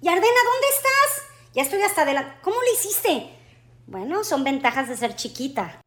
Yardena, 0.00 0.20
¿dónde 0.20 0.66
estás? 0.76 1.26
Ya 1.54 1.62
estoy 1.62 1.82
hasta 1.82 2.04
de 2.04 2.14
la... 2.14 2.40
¿Cómo 2.42 2.56
lo 2.56 2.72
hiciste? 2.72 3.30
Bueno, 3.86 4.22
son 4.22 4.44
ventajas 4.44 4.88
de 4.88 4.96
ser 4.96 5.16
chiquita. 5.16 5.80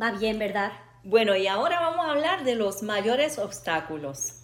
Va 0.00 0.10
bien, 0.12 0.38
¿verdad? 0.38 0.72
Bueno, 1.04 1.36
y 1.36 1.46
ahora 1.46 1.80
vamos 1.80 2.06
a 2.06 2.10
hablar 2.10 2.44
de 2.44 2.54
los 2.54 2.82
mayores 2.82 3.38
obstáculos. 3.38 4.34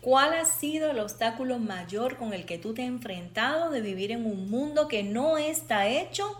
¿Cuál 0.00 0.34
ha 0.34 0.44
sido 0.44 0.90
el 0.90 0.98
obstáculo 0.98 1.58
mayor 1.58 2.18
con 2.18 2.34
el 2.34 2.44
que 2.44 2.58
tú 2.58 2.74
te 2.74 2.82
has 2.82 2.88
enfrentado 2.88 3.70
de 3.70 3.80
vivir 3.80 4.12
en 4.12 4.26
un 4.26 4.50
mundo 4.50 4.86
que 4.86 5.02
no 5.02 5.38
está 5.38 5.86
hecho 5.86 6.38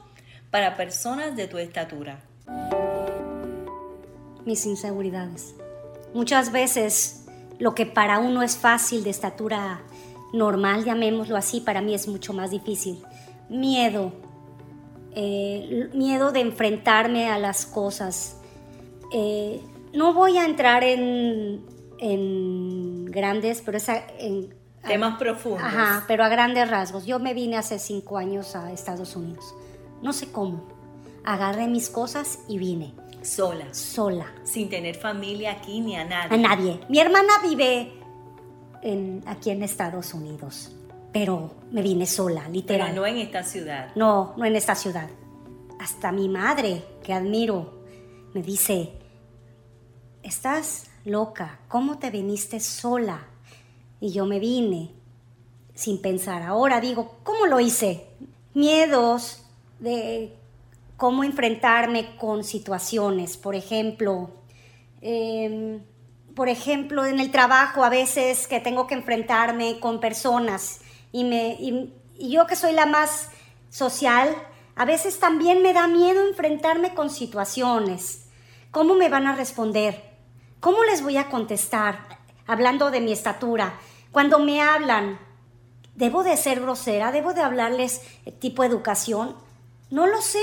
para 0.51 0.77
personas 0.77 1.35
de 1.35 1.49
tu 1.49 1.57
estatura? 1.57 2.21
Mis 4.45 4.67
inseguridades. 4.67 5.55
Muchas 6.13 6.53
veces 6.53 7.25
lo 7.59 7.75
que 7.75 7.87
para 7.87 8.19
uno 8.19 8.43
es 8.43 8.57
fácil 8.57 9.05
de 9.05 9.11
estatura 9.11 9.83
normal, 10.33 10.85
llamémoslo 10.85 11.37
así, 11.37 11.61
para 11.61 11.81
mí 11.81 11.95
es 11.95 12.09
mucho 12.09 12.33
más 12.33 12.51
difícil. 12.51 13.03
Miedo. 13.49 14.13
Eh, 15.13 15.91
miedo 15.95 16.33
de 16.33 16.41
enfrentarme 16.41 17.31
a 17.31 17.39
las 17.39 17.67
cosas. 17.67 18.37
Eh, 19.13 19.61
no 19.93 20.13
voy 20.13 20.39
a 20.39 20.45
entrar 20.45 20.83
en, 20.83 21.65
en 21.99 23.05
grandes, 23.07 23.63
pero 23.65 23.79
Temas 24.87 25.19
profundos. 25.19 25.63
Ajá, 25.63 26.05
pero 26.07 26.25
a 26.25 26.29
grandes 26.29 26.69
rasgos. 26.69 27.07
Yo 27.07 27.19
me 27.19 27.33
vine 27.33 27.57
hace 27.57 27.79
cinco 27.79 28.19
años 28.19 28.55
a 28.55 28.73
Estados 28.73 29.17
Unidos. 29.17 29.55
No 30.03 30.13
sé 30.13 30.31
cómo. 30.31 30.69
Agarré 31.25 31.69
mis 31.69 31.89
cosas 31.89 32.41
y 32.49 32.59
vine. 32.59 32.93
Sola. 33.25 33.73
Sola. 33.73 34.26
Sin 34.45 34.69
tener 34.69 34.97
familia 34.97 35.52
aquí 35.52 35.81
ni 35.81 35.97
a 35.97 36.04
nadie. 36.04 36.35
A 36.35 36.37
nadie. 36.37 36.81
Mi 36.88 37.00
hermana 37.00 37.33
vive 37.43 37.93
en, 38.83 39.23
aquí 39.26 39.50
en 39.50 39.62
Estados 39.62 40.12
Unidos, 40.14 40.73
pero 41.12 41.54
me 41.73 41.83
vine 41.83 42.07
sola, 42.07 42.49
literal. 42.49 42.90
Pero 42.90 43.00
no 43.00 43.07
en 43.07 43.16
esta 43.19 43.43
ciudad. 43.43 43.90
No, 43.95 44.35
no 44.37 44.45
en 44.45 44.57
esta 44.57 44.75
ciudad. 44.75 45.09
Hasta 45.81 46.12
mi 46.12 46.28
madre, 46.28 46.85
que 47.02 47.12
admiro, 47.12 47.83
me 48.35 48.43
dice, 48.43 48.93
estás 50.23 50.87
loca, 51.04 51.61
¿cómo 51.69 51.99
te 51.99 52.11
viniste 52.11 52.61
sola? 52.61 53.26
Y 54.00 54.12
yo 54.12 54.26
me 54.26 54.38
vine 54.38 54.90
sin 55.75 56.00
pensar. 56.00 56.43
Ahora 56.43 56.81
digo, 56.81 57.16
¿cómo 57.23 57.47
lo 57.47 57.59
hice? 57.59 58.07
Miedos 58.52 59.45
de 59.81 60.37
cómo 60.97 61.25
enfrentarme 61.25 62.17
con 62.17 62.45
situaciones. 62.45 63.37
Por 63.37 63.55
ejemplo, 63.55 64.31
em, 65.01 65.83
por 66.35 66.49
ejemplo, 66.49 67.05
en 67.05 67.21
el 67.21 67.31
trabajo 67.31 67.85
a 67.85 67.91
veces 67.91 68.49
que 68.49 68.61
tengo 68.61 68.87
que 68.87 68.95
enfrentarme 68.95 69.79
con 69.81 70.01
personas 70.01 70.81
y, 71.13 71.25
me, 71.25 71.57
y 71.61 72.31
yo 72.31 72.47
que 72.47 72.57
soy 72.57 72.73
la 72.73 72.87
más 72.87 73.29
social, 73.71 74.35
a 74.77 74.85
veces 74.85 75.21
también 75.21 75.63
me 75.63 75.73
da 75.73 75.87
miedo 75.87 76.27
enfrentarme 76.27 76.95
con 76.95 77.11
situaciones. 77.11 78.27
¿Cómo 78.73 78.95
me 78.95 79.09
van 79.09 79.27
a 79.29 79.37
responder? 79.37 80.03
¿Cómo 80.59 80.83
les 80.83 81.03
voy 81.03 81.17
a 81.17 81.29
contestar? 81.29 82.19
Hablando 82.47 82.91
de 82.91 83.01
mi 83.01 83.13
estatura. 83.13 83.79
Cuando 84.11 84.41
me 84.41 84.63
hablan, 84.63 85.21
¿debo 85.95 86.25
de 86.25 86.37
ser 86.37 86.61
grosera? 86.61 87.13
¿Debo 87.13 87.35
de 87.35 87.43
hablarles 87.43 88.01
tipo 88.41 88.65
educación? 88.65 89.37
No 89.95 90.09
lo 90.09 90.21
sé. 90.21 90.41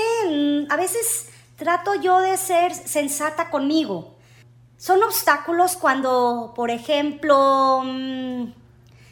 A 0.70 0.76
veces 0.76 1.28
trato 1.56 1.94
yo 1.94 2.20
de 2.20 2.38
ser 2.38 2.72
sensata 2.72 3.50
conmigo. 3.50 4.16
Son 4.78 5.02
obstáculos 5.02 5.76
cuando, 5.76 6.54
por 6.56 6.70
ejemplo, 6.70 7.82
mm, 7.84 8.44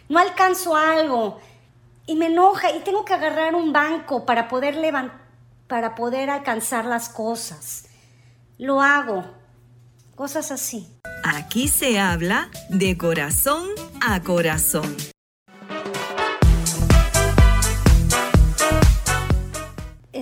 no 0.09 0.19
alcanzo 0.19 0.75
algo 0.75 1.39
y 2.07 2.17
me 2.17 2.29
enoja 2.29 2.71
y 2.71 2.81
tengo 2.81 3.05
que 3.05 3.13
agarrar 3.13 3.55
un 3.55 3.75
banco 3.75 4.25
para 4.25 4.49
poder 4.49 4.79
para 5.67 5.95
poder 5.95 6.31
alcanzar 6.31 6.87
las 6.87 7.11
cosas. 7.11 7.91
Lo 8.57 8.81
hago. 8.81 9.23
Cosas 10.17 10.51
así. 10.51 10.89
Aquí 11.23 11.69
se 11.69 12.01
habla 12.01 12.49
de 12.71 12.97
corazón 12.97 13.69
a 14.01 14.23
corazón. 14.23 14.97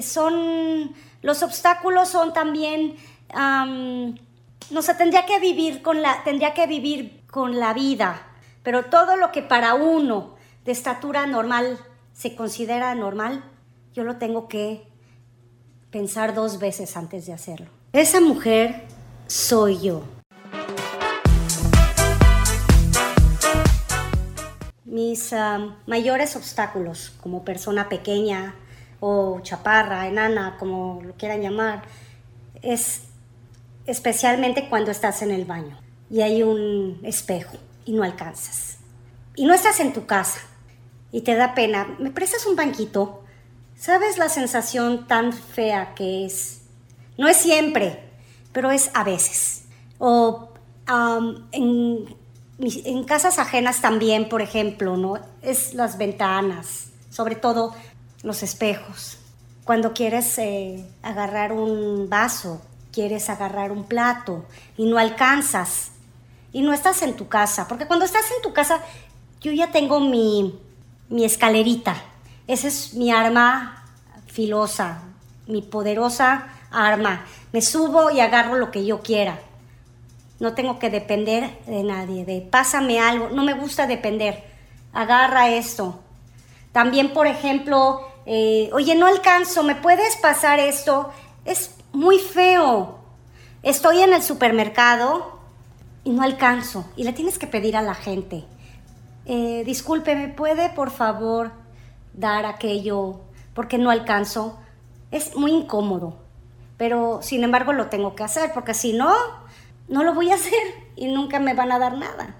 Son 0.02 0.95
los 1.23 1.43
obstáculos 1.43 2.09
son 2.09 2.33
también 2.33 2.97
no 3.35 4.83
sé 4.83 4.95
tendría 4.95 5.26
que 5.26 5.38
vivir 5.40 5.83
con 5.83 6.02
la 6.02 6.23
tendría 6.25 6.55
que 6.55 6.67
vivir 6.67 7.23
con 7.31 7.59
la 7.59 7.75
vida 7.75 8.23
pero 8.62 8.87
todo 8.87 9.17
lo 9.17 9.33
que 9.33 9.43
para 9.43 9.75
uno 9.75 10.37
de 10.64 10.73
estatura 10.73 11.26
normal 11.26 11.78
se 12.12 12.35
considera 12.35 12.95
normal 12.95 13.45
yo 13.95 14.05
lo 14.05 14.17
tengo 14.17 14.49
que 14.49 14.87
pensar 15.90 16.35
dos 16.35 16.59
veces 16.59 16.97
antes 16.97 17.26
de 17.26 17.33
hacerlo. 17.33 17.67
Esa 17.93 18.21
mujer 18.21 18.85
soy 19.26 19.81
yo. 19.81 20.02
Mis 24.85 25.35
mayores 25.87 26.37
obstáculos 26.37 27.12
como 27.23 27.45
persona 27.45 27.88
pequeña 27.88 28.55
o 29.00 29.40
chaparra, 29.40 30.07
enana, 30.07 30.57
como 30.59 31.01
lo 31.03 31.14
quieran 31.14 31.42
llamar, 31.42 31.83
es 32.62 33.03
especialmente 33.87 34.68
cuando 34.68 34.90
estás 34.90 35.23
en 35.23 35.31
el 35.31 35.44
baño 35.44 35.79
y 36.11 36.23
hay 36.23 36.42
un 36.42 37.01
espejo 37.03 37.57
y 37.85 37.92
no 37.92 38.03
alcanzas. 38.03 38.79
Y 39.35 39.46
no 39.46 39.55
estás 39.55 39.81
en 39.81 39.92
tu 39.92 40.07
casa 40.07 40.40
y 41.12 41.23
te 41.23 41.35
da 41.35 41.55
pena. 41.55 41.96
¿Me 41.99 42.11
prestas 42.11 42.46
un 42.46 42.57
banquito? 42.57 43.23
¿Sabes 43.77 44.18
la 44.18 44.29
sensación 44.29 45.07
tan 45.07 45.33
fea 45.33 45.94
que 45.94 46.27
es? 46.27 46.62
No 47.16 47.29
es 47.29 47.37
siempre, 47.37 48.11
pero 48.53 48.70
es 48.70 48.90
a 48.94 49.05
veces. 49.05 49.64
O 49.99 50.49
en, 51.53 52.16
en 52.59 53.05
casas 53.05 53.38
ajenas 53.38 53.81
también, 53.81 54.29
por 54.29 54.42
ejemplo, 54.42 54.96
¿no? 54.96 55.18
Es 55.42 55.75
las 55.75 55.99
ventanas, 55.99 56.90
sobre 57.11 57.37
todo 57.37 57.75
los 58.22 58.42
espejos. 58.42 59.18
Cuando 59.64 59.92
quieres 59.92 60.38
eh, 60.38 60.85
agarrar 61.02 61.52
un 61.52 62.09
vaso, 62.09 62.62
quieres 62.92 63.28
agarrar 63.28 63.70
un 63.70 63.85
plato 63.85 64.44
y 64.76 64.87
no 64.87 64.98
alcanzas 64.98 65.90
y 66.52 66.62
no 66.62 66.72
estás 66.72 67.02
en 67.02 67.14
tu 67.14 67.28
casa, 67.28 67.68
porque 67.68 67.87
cuando 67.87 68.04
estás 68.04 68.24
en 68.37 68.42
tu 68.42 68.52
casa 68.52 68.81
yo 69.40 69.52
ya 69.52 69.70
tengo 69.70 70.00
mi, 70.00 70.59
mi 71.09 71.24
escalerita, 71.24 71.96
esa 72.46 72.68
es 72.68 72.94
mi 72.94 73.12
arma 73.12 73.85
filosa, 74.26 75.02
mi 75.46 75.62
poderosa 75.62 76.48
arma. 76.70 77.24
Me 77.52 77.62
subo 77.62 78.11
y 78.11 78.20
agarro 78.20 78.57
lo 78.57 78.70
que 78.70 78.85
yo 78.85 79.00
quiera. 79.00 79.38
No 80.40 80.54
tengo 80.54 80.78
que 80.78 80.90
depender 80.90 81.59
de 81.66 81.83
nadie, 81.83 82.24
de 82.24 82.40
pásame 82.40 83.00
algo, 83.00 83.28
no 83.31 83.44
me 83.44 83.54
gusta 83.54 83.87
depender. 83.87 84.44
Agarra 84.92 85.50
esto, 85.50 86.00
también, 86.72 87.12
por 87.12 87.26
ejemplo, 87.26 88.08
eh, 88.31 88.69
oye, 88.75 88.95
no 88.95 89.07
alcanzo, 89.07 89.62
¿me 89.62 89.75
puedes 89.75 90.17
pasar 90.17 90.61
esto? 90.61 91.11
Es 91.47 91.77
muy 91.95 92.19
feo. 92.19 92.99
Estoy 93.62 94.03
en 94.03 94.12
el 94.12 94.23
supermercado 94.23 95.41
y 96.05 96.11
no 96.11 96.23
alcanzo. 96.23 96.85
Y 96.95 97.05
le 97.05 97.14
tienes 97.14 97.38
que 97.38 97.47
pedir 97.47 97.75
a 97.75 97.81
la 97.81 97.95
gente. 97.95 98.45
Eh, 99.25 99.62
disculpe, 99.64 100.14
¿me 100.14 100.29
puede 100.29 100.69
por 100.69 100.91
favor 100.91 101.53
dar 102.12 102.45
aquello 102.45 103.21
porque 103.55 103.79
no 103.79 103.91
alcanzo? 103.91 104.59
Es 105.11 105.35
muy 105.35 105.53
incómodo. 105.53 106.19
Pero 106.77 107.21
sin 107.23 107.45
embargo 107.45 107.73
lo 107.73 107.87
tengo 107.87 108.14
que 108.14 108.25
hacer 108.25 108.53
porque 108.53 108.75
si 108.75 108.93
no, 108.93 109.11
no 109.88 110.05
lo 110.05 110.12
voy 110.12 110.33
a 110.33 110.35
hacer 110.37 110.75
y 110.97 111.07
nunca 111.07 111.41
me 111.41 111.55
van 111.55 111.73
a 111.73 111.79
dar 111.79 111.97
nada. 111.97 112.37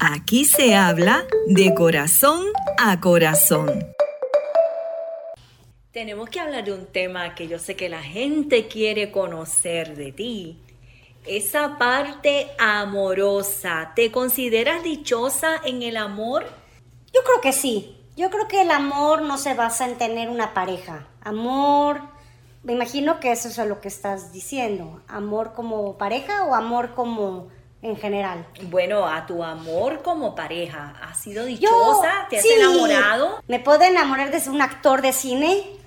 Aquí 0.00 0.46
se 0.46 0.74
habla 0.74 1.24
de 1.46 1.74
corazón 1.74 2.46
a 2.78 2.98
corazón. 3.00 3.68
Tenemos 5.92 6.28
que 6.28 6.38
hablar 6.38 6.66
de 6.66 6.74
un 6.74 6.84
tema 6.84 7.34
que 7.34 7.48
yo 7.48 7.58
sé 7.58 7.74
que 7.74 7.88
la 7.88 8.02
gente 8.02 8.68
quiere 8.68 9.10
conocer 9.10 9.96
de 9.96 10.12
ti. 10.12 10.60
Esa 11.26 11.78
parte 11.78 12.48
amorosa. 12.58 13.92
¿Te 13.96 14.12
consideras 14.12 14.82
dichosa 14.82 15.56
en 15.64 15.82
el 15.82 15.96
amor? 15.96 16.44
Yo 17.14 17.22
creo 17.24 17.40
que 17.40 17.52
sí. 17.52 17.96
Yo 18.18 18.28
creo 18.28 18.48
que 18.48 18.60
el 18.60 18.70
amor 18.70 19.22
no 19.22 19.38
se 19.38 19.54
basa 19.54 19.88
en 19.88 19.96
tener 19.96 20.28
una 20.28 20.52
pareja. 20.52 21.08
Amor, 21.22 22.02
me 22.62 22.74
imagino 22.74 23.18
que 23.18 23.32
eso 23.32 23.48
es 23.48 23.56
lo 23.66 23.80
que 23.80 23.88
estás 23.88 24.30
diciendo. 24.30 25.00
¿Amor 25.08 25.54
como 25.54 25.96
pareja 25.96 26.44
o 26.44 26.54
amor 26.54 26.94
como 26.94 27.48
en 27.82 27.96
general? 27.96 28.46
Bueno, 28.64 29.06
a 29.06 29.26
tu 29.26 29.42
amor 29.42 30.02
como 30.02 30.34
pareja. 30.34 30.94
¿Has 31.02 31.18
sido 31.18 31.44
dichosa? 31.44 32.26
¿Te 32.28 32.38
has 32.38 32.44
enamorado? 32.44 33.42
Me 33.46 33.60
puedo 33.60 33.82
enamorar 33.82 34.30
de 34.30 34.50
un 34.50 34.60
actor 34.60 35.02
de 35.02 35.12
cine. 35.12 35.78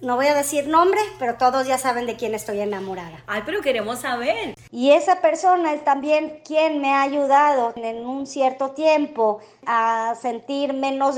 No 0.00 0.16
voy 0.16 0.26
a 0.26 0.34
decir 0.34 0.68
nombre, 0.68 1.00
pero 1.18 1.34
todos 1.34 1.66
ya 1.66 1.76
saben 1.76 2.06
de 2.06 2.16
quién 2.16 2.34
estoy 2.34 2.60
enamorada. 2.60 3.22
Ay, 3.26 3.42
pero 3.44 3.60
queremos 3.60 3.98
saber. 3.98 4.54
Y 4.70 4.92
esa 4.92 5.20
persona 5.20 5.74
es 5.74 5.84
también 5.84 6.40
quien 6.46 6.80
me 6.80 6.94
ha 6.94 7.02
ayudado 7.02 7.74
en 7.76 8.06
un 8.06 8.26
cierto 8.26 8.70
tiempo 8.70 9.40
a 9.66 10.14
sentir 10.18 10.72
menos, 10.72 11.16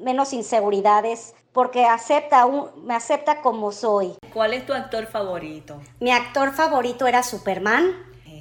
menos 0.00 0.32
inseguridades 0.32 1.34
porque 1.52 1.86
acepta 1.86 2.46
me 2.82 2.94
acepta 2.94 3.40
como 3.40 3.72
soy. 3.72 4.14
¿Cuál 4.36 4.52
es 4.52 4.66
tu 4.66 4.74
actor 4.74 5.06
favorito? 5.06 5.80
Mi 5.98 6.10
actor 6.10 6.52
favorito 6.52 7.06
era 7.06 7.22
Superman. 7.22 7.90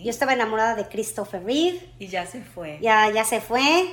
Yo 0.03 0.09
estaba 0.09 0.33
enamorada 0.33 0.75
de 0.75 0.89
Christopher 0.89 1.41
Reeve. 1.41 1.89
Y 1.99 2.07
ya 2.07 2.25
se 2.25 2.41
fue. 2.41 2.79
Ya, 2.81 3.09
ya 3.11 3.23
se 3.23 3.39
fue. 3.39 3.87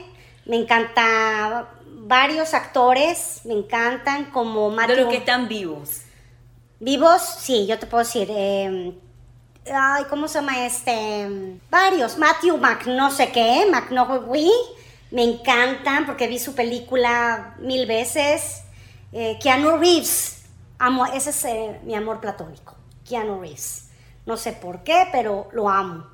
Me 0.44 0.56
encanta 0.56 1.68
varios 1.86 2.54
actores, 2.54 3.42
me 3.44 3.54
encantan 3.54 4.32
como 4.32 4.68
Matthew. 4.70 4.96
De 4.96 5.02
los 5.02 5.10
que 5.12 5.18
están 5.18 5.46
vivos. 5.46 6.00
Vivos, 6.80 7.22
sí, 7.22 7.68
yo 7.68 7.78
te 7.78 7.86
puedo 7.86 8.02
decir. 8.02 8.28
Em, 8.32 8.94
ay, 9.72 10.02
¿cómo 10.10 10.26
se 10.26 10.40
llama 10.40 10.66
este? 10.66 11.60
Varios. 11.70 12.18
Matthew 12.18 12.56
Mc 12.56 12.86
no 12.88 13.12
sé 13.12 13.30
qué, 13.30 13.64
McNaughey. 13.70 14.50
Me 15.12 15.22
encantan 15.22 16.04
porque 16.04 16.26
vi 16.26 16.40
su 16.40 16.56
película 16.56 17.54
mil 17.60 17.86
veces. 17.86 18.64
Eh, 19.12 19.38
Keanu 19.40 19.76
Reeves, 19.76 20.41
amo, 20.82 21.06
ese 21.06 21.30
es 21.30 21.44
eh, 21.44 21.80
mi 21.84 21.94
amor 21.94 22.20
platónico, 22.20 22.74
Keanu 23.08 23.40
Reeves. 23.40 23.88
No 24.26 24.36
sé 24.36 24.52
por 24.52 24.82
qué, 24.82 25.06
pero 25.12 25.48
lo 25.52 25.68
amo. 25.68 26.06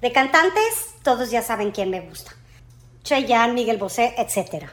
De 0.00 0.12
cantantes, 0.12 0.94
todos 1.02 1.30
ya 1.30 1.42
saben 1.42 1.72
quién 1.72 1.90
me 1.90 2.00
gusta. 2.00 2.32
Chayanne, 3.02 3.52
Miguel 3.52 3.78
Bosé, 3.78 4.14
etc. 4.16 4.68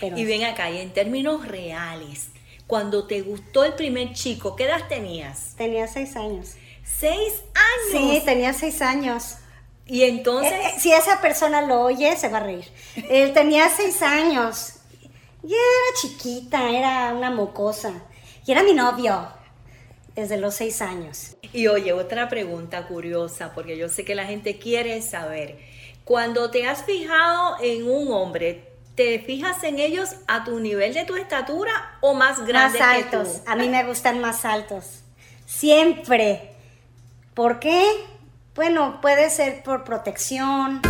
y 0.00 0.24
ven 0.24 0.44
acá, 0.44 0.70
y 0.70 0.78
en 0.78 0.92
términos 0.92 1.48
reales, 1.48 2.28
cuando 2.66 3.06
te 3.06 3.22
gustó 3.22 3.64
el 3.64 3.74
primer 3.74 4.12
chico, 4.12 4.54
¿qué 4.54 4.64
edad 4.64 4.86
tenías? 4.88 5.54
Tenía 5.56 5.88
seis 5.88 6.16
años. 6.16 6.54
¿Seis 6.84 7.42
años? 7.54 7.90
Sí, 7.90 8.22
tenía 8.24 8.52
seis 8.52 8.82
años. 8.82 9.36
Y 9.86 10.02
entonces... 10.02 10.52
Eh, 10.52 10.66
eh, 10.66 10.80
si 10.80 10.92
esa 10.92 11.20
persona 11.20 11.62
lo 11.62 11.80
oye, 11.80 12.16
se 12.16 12.28
va 12.28 12.38
a 12.38 12.42
reír. 12.42 12.70
Él 13.08 13.32
tenía 13.32 13.68
seis 13.70 14.02
años. 14.02 14.74
Y 15.42 15.52
era 15.52 16.00
chiquita, 16.00 16.68
era 16.70 17.14
una 17.14 17.30
mocosa. 17.30 17.92
Y 18.46 18.52
era 18.52 18.62
mi 18.62 18.74
novio 18.74 19.26
desde 20.14 20.36
los 20.36 20.54
seis 20.54 20.80
años. 20.80 21.36
Y 21.52 21.66
oye, 21.66 21.92
otra 21.92 22.28
pregunta 22.28 22.86
curiosa, 22.86 23.52
porque 23.52 23.76
yo 23.76 23.88
sé 23.88 24.04
que 24.04 24.14
la 24.14 24.24
gente 24.24 24.56
quiere 24.56 25.02
saber. 25.02 25.58
Cuando 26.04 26.48
te 26.52 26.64
has 26.64 26.84
fijado 26.84 27.56
en 27.60 27.90
un 27.90 28.12
hombre, 28.12 28.70
¿te 28.94 29.18
fijas 29.18 29.64
en 29.64 29.80
ellos 29.80 30.10
a 30.28 30.44
tu 30.44 30.60
nivel 30.60 30.94
de 30.94 31.04
tu 31.04 31.16
estatura 31.16 31.98
o 32.00 32.14
más 32.14 32.46
grandes 32.46 32.80
más 32.80 32.96
altos. 32.96 33.40
A 33.46 33.56
mí 33.56 33.68
me 33.68 33.84
gustan 33.84 34.20
más 34.20 34.44
altos. 34.44 35.00
Siempre. 35.44 36.52
¿Por 37.34 37.58
qué? 37.58 37.84
Bueno, 38.54 39.00
puede 39.00 39.28
ser 39.28 39.64
por 39.64 39.82
protección. 39.82 40.82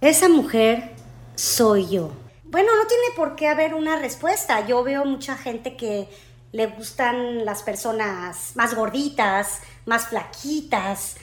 Esa 0.00 0.30
mujer 0.30 0.92
soy 1.34 1.86
yo. 1.90 2.25
Bueno, 2.56 2.74
no 2.74 2.86
tiene 2.86 3.08
por 3.14 3.36
qué 3.36 3.48
haber 3.48 3.74
una 3.74 3.96
respuesta. 3.96 4.66
Yo 4.66 4.82
veo 4.82 5.04
mucha 5.04 5.36
gente 5.36 5.76
que 5.76 6.08
le 6.52 6.68
gustan 6.68 7.44
las 7.44 7.62
personas 7.62 8.52
más 8.54 8.74
gorditas, 8.74 9.60
más 9.84 10.08
flaquitas, 10.08 11.16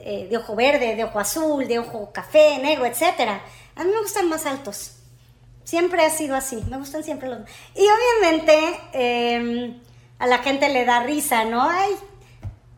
eh, 0.00 0.26
de 0.28 0.36
ojo 0.36 0.54
verde, 0.54 0.94
de 0.94 1.04
ojo 1.04 1.18
azul, 1.18 1.66
de 1.66 1.78
ojo 1.78 2.12
café, 2.12 2.58
negro, 2.58 2.84
etc. 2.84 3.40
A 3.74 3.84
mí 3.84 3.90
me 3.90 4.00
gustan 4.02 4.28
más 4.28 4.44
altos. 4.44 4.98
Siempre 5.64 6.04
ha 6.04 6.10
sido 6.10 6.36
así, 6.36 6.62
me 6.68 6.76
gustan 6.76 7.02
siempre 7.02 7.30
los... 7.30 7.38
Y 7.74 7.86
obviamente 8.20 8.80
em, 8.92 9.80
a 10.18 10.26
la 10.26 10.40
gente 10.40 10.68
le 10.68 10.84
da 10.84 11.02
risa, 11.02 11.46
¿no? 11.46 11.62
Ay, 11.62 11.96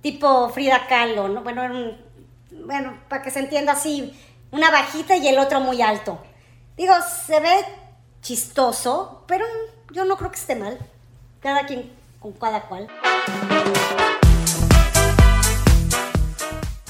tipo 0.03 0.51
Frida 0.51 0.87
Kahlo, 0.87 1.27
¿no? 1.27 1.43
Bueno, 1.43 1.97
bueno, 2.65 2.97
para 3.09 3.25
que 3.25 3.33
se 3.33 3.41
entienda 3.41 3.73
así, 3.73 4.17
una 4.53 4.71
bajita 4.71 5.17
y 5.17 5.27
el 5.27 5.41
otro 5.41 5.59
muy 5.59 5.83
alto. 5.83 6.23
Digo, 6.77 6.95
se 7.27 7.41
ve 7.41 7.78
chistoso, 8.23 9.25
pero 9.27 9.45
yo 9.93 10.05
no 10.05 10.17
creo 10.17 10.31
que 10.31 10.39
esté 10.39 10.57
mal. 10.57 10.79
Cada 11.41 11.67
quien 11.67 11.91
con 12.21 12.33
cada 12.33 12.63
cual. 12.63 12.89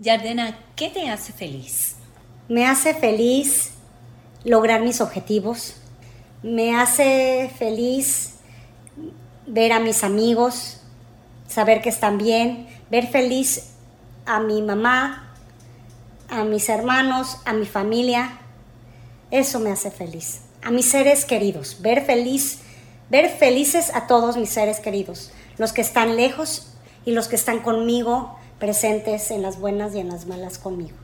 Yardena, 0.01 0.59
¿qué 0.75 0.89
te 0.89 1.11
hace 1.11 1.33
feliz? 1.33 1.97
Me 2.49 2.67
hace 2.67 2.95
feliz 2.95 3.73
lograr 4.45 4.81
mis 4.81 5.01
objetivos. 5.01 5.77
Me 6.43 6.77
hace 6.77 7.53
feliz 7.59 8.37
ver 9.47 9.73
a 9.73 9.81
mis 9.81 10.05
amigos, 10.05 10.81
saber 11.49 11.83
que 11.83 11.89
están 11.89 12.17
bien, 12.19 12.69
ver 12.91 13.09
feliz 13.09 13.75
a 14.25 14.41
mi 14.41 14.63
mamá, 14.63 15.35
a 16.29 16.45
mis 16.45 16.69
hermanos, 16.69 17.39
a 17.45 17.53
mi 17.53 17.67
familia. 17.67 18.39
Eso 19.31 19.59
me 19.59 19.71
hace 19.71 19.91
feliz. 19.91 20.43
A 20.63 20.71
mis 20.71 20.91
seres 20.91 21.25
queridos, 21.25 21.79
ver 21.81 22.05
feliz, 22.05 22.59
ver 23.11 23.31
felices 23.31 23.95
a 23.95 24.07
todos 24.07 24.37
mis 24.37 24.51
seres 24.51 24.81
queridos, 24.81 25.31
los 25.57 25.73
que 25.73 25.81
están 25.81 26.17
lejos 26.17 26.73
y 27.05 27.13
los 27.13 27.29
que 27.29 27.37
están 27.37 27.61
conmigo 27.61 28.39
presentes 28.59 29.31
en 29.31 29.43
las 29.43 29.59
buenas 29.61 29.95
y 29.95 30.01
en 30.01 30.09
las 30.09 30.27
malas 30.27 30.59
conmigo. 30.59 30.97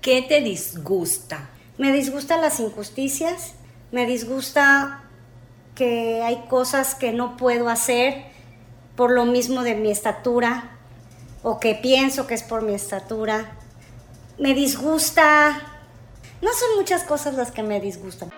¿Qué 0.00 0.20
te 0.22 0.40
disgusta? 0.40 1.48
Me 1.78 1.92
disgustan 1.92 2.40
las 2.40 2.58
injusticias, 2.58 3.52
me 3.92 4.04
disgusta 4.04 5.04
que 5.74 6.22
hay 6.22 6.44
cosas 6.48 6.94
que 6.94 7.12
no 7.12 7.36
puedo 7.36 7.68
hacer 7.68 8.24
por 8.96 9.10
lo 9.10 9.24
mismo 9.24 9.62
de 9.62 9.74
mi 9.74 9.90
estatura 9.90 10.76
o 11.42 11.60
que 11.60 11.74
pienso 11.74 12.26
que 12.26 12.34
es 12.34 12.42
por 12.42 12.62
mi 12.62 12.74
estatura. 12.74 13.56
Me 14.38 14.54
disgusta... 14.54 15.60
No 16.40 16.50
son 16.52 16.76
muchas 16.76 17.04
cosas 17.04 17.34
las 17.34 17.52
que 17.52 17.62
me 17.62 17.80
disgustan. 17.80 18.30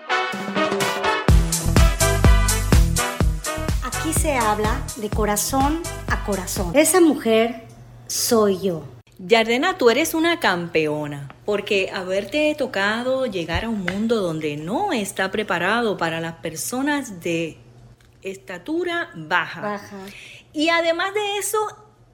Aquí 3.83 4.13
se 4.13 4.35
habla 4.35 4.81
de 4.97 5.09
corazón 5.09 5.81
a 6.07 6.23
corazón. 6.25 6.75
Esa 6.75 6.99
mujer 7.01 7.63
soy 8.07 8.59
yo. 8.59 8.83
Yardena, 9.17 9.77
tú 9.77 9.89
eres 9.89 10.13
una 10.13 10.39
campeona, 10.39 11.29
porque 11.45 11.89
haberte 11.91 12.53
tocado 12.55 13.25
llegar 13.25 13.65
a 13.65 13.69
un 13.69 13.83
mundo 13.83 14.17
donde 14.17 14.57
no 14.57 14.91
está 14.91 15.31
preparado 15.31 15.97
para 15.97 16.19
las 16.19 16.35
personas 16.35 17.21
de 17.21 17.57
estatura 18.21 19.09
baja. 19.15 19.61
Baja. 19.61 19.97
Y 20.51 20.69
además 20.69 21.13
de 21.13 21.37
eso, 21.37 21.57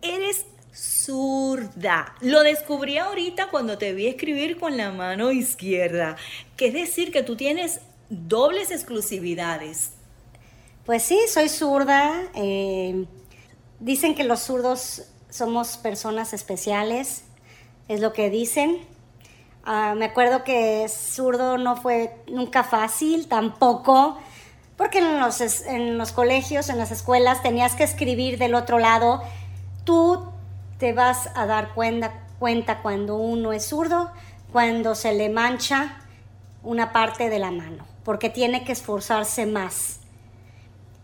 eres 0.02 0.46
zurda. 0.74 2.16
Lo 2.22 2.44
descubrí 2.44 2.98
ahorita 2.98 3.50
cuando 3.50 3.78
te 3.78 3.94
vi 3.94 4.08
escribir 4.08 4.60
con 4.60 4.78
la 4.78 4.92
mano 4.92 5.32
izquierda, 5.32 6.16
que 6.56 6.68
es 6.68 6.74
decir 6.74 7.12
que 7.12 7.24
tú 7.24 7.36
tienes 7.36 7.82
dobles 8.10 8.72
exclusividades. 8.72 9.94
Pues 10.86 11.04
sí, 11.04 11.20
soy 11.28 11.50
zurda. 11.50 12.14
Eh, 12.36 13.06
dicen 13.80 14.16
que 14.16 14.24
los 14.24 14.42
zurdos 14.42 15.04
somos 15.30 15.78
personas 15.78 16.34
especiales, 16.34 17.24
es 17.88 18.00
lo 18.00 18.14
que 18.14 18.30
dicen. 18.30 18.80
Ah, 19.64 19.94
me 19.96 20.06
acuerdo 20.06 20.44
que 20.44 20.88
zurdo 20.90 21.58
no 21.58 21.76
fue 21.76 22.16
nunca 22.28 22.64
fácil, 22.64 23.28
tampoco, 23.28 24.18
porque 24.76 25.00
en 25.00 25.20
los, 25.20 25.40
en 25.68 25.98
los 25.98 26.12
colegios, 26.12 26.70
en 26.70 26.80
las 26.80 26.92
escuelas, 26.92 27.44
tenías 27.44 27.76
que 27.76 27.84
escribir 27.84 28.40
del 28.40 28.56
otro 28.56 28.80
lado. 28.80 29.22
Tú 29.84 30.32
te 30.82 30.92
vas 30.92 31.30
a 31.34 31.46
dar 31.46 31.74
cuenta, 31.74 32.28
cuenta 32.40 32.82
cuando 32.82 33.16
uno 33.16 33.54
es 33.54 33.66
zurdo, 33.70 34.12
cuando 34.52 34.96
se 34.96 35.14
le 35.14 35.30
mancha 35.30 36.02
una 36.62 36.92
parte 36.92 37.30
de 37.30 37.40
la 37.40 37.52
mano, 37.52 37.88
porque 38.04 38.30
tiene 38.30 38.66
que 38.66 38.74
esforzarse 38.74 39.46
más 39.46 40.02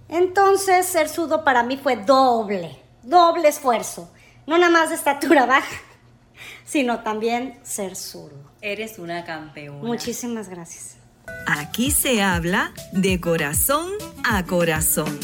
entonces, 0.09 0.85
ser 0.85 1.09
zurdo 1.09 1.43
para 1.43 1.63
mí 1.63 1.77
fue 1.77 1.97
doble, 1.97 2.79
doble 3.03 3.49
esfuerzo. 3.49 4.09
No 4.45 4.57
nada 4.57 4.71
más 4.71 4.89
de 4.89 4.95
estatura 4.95 5.45
baja, 5.45 5.81
sino 6.65 7.01
también 7.01 7.59
ser 7.63 7.95
zurdo. 7.95 8.51
Eres 8.61 8.99
una 8.99 9.25
campeona. 9.25 9.83
Muchísimas 9.83 10.49
gracias. 10.49 10.97
Aquí 11.45 11.91
se 11.91 12.21
habla 12.21 12.71
de 12.93 13.19
corazón 13.19 13.91
a 14.23 14.45
corazón. 14.45 15.19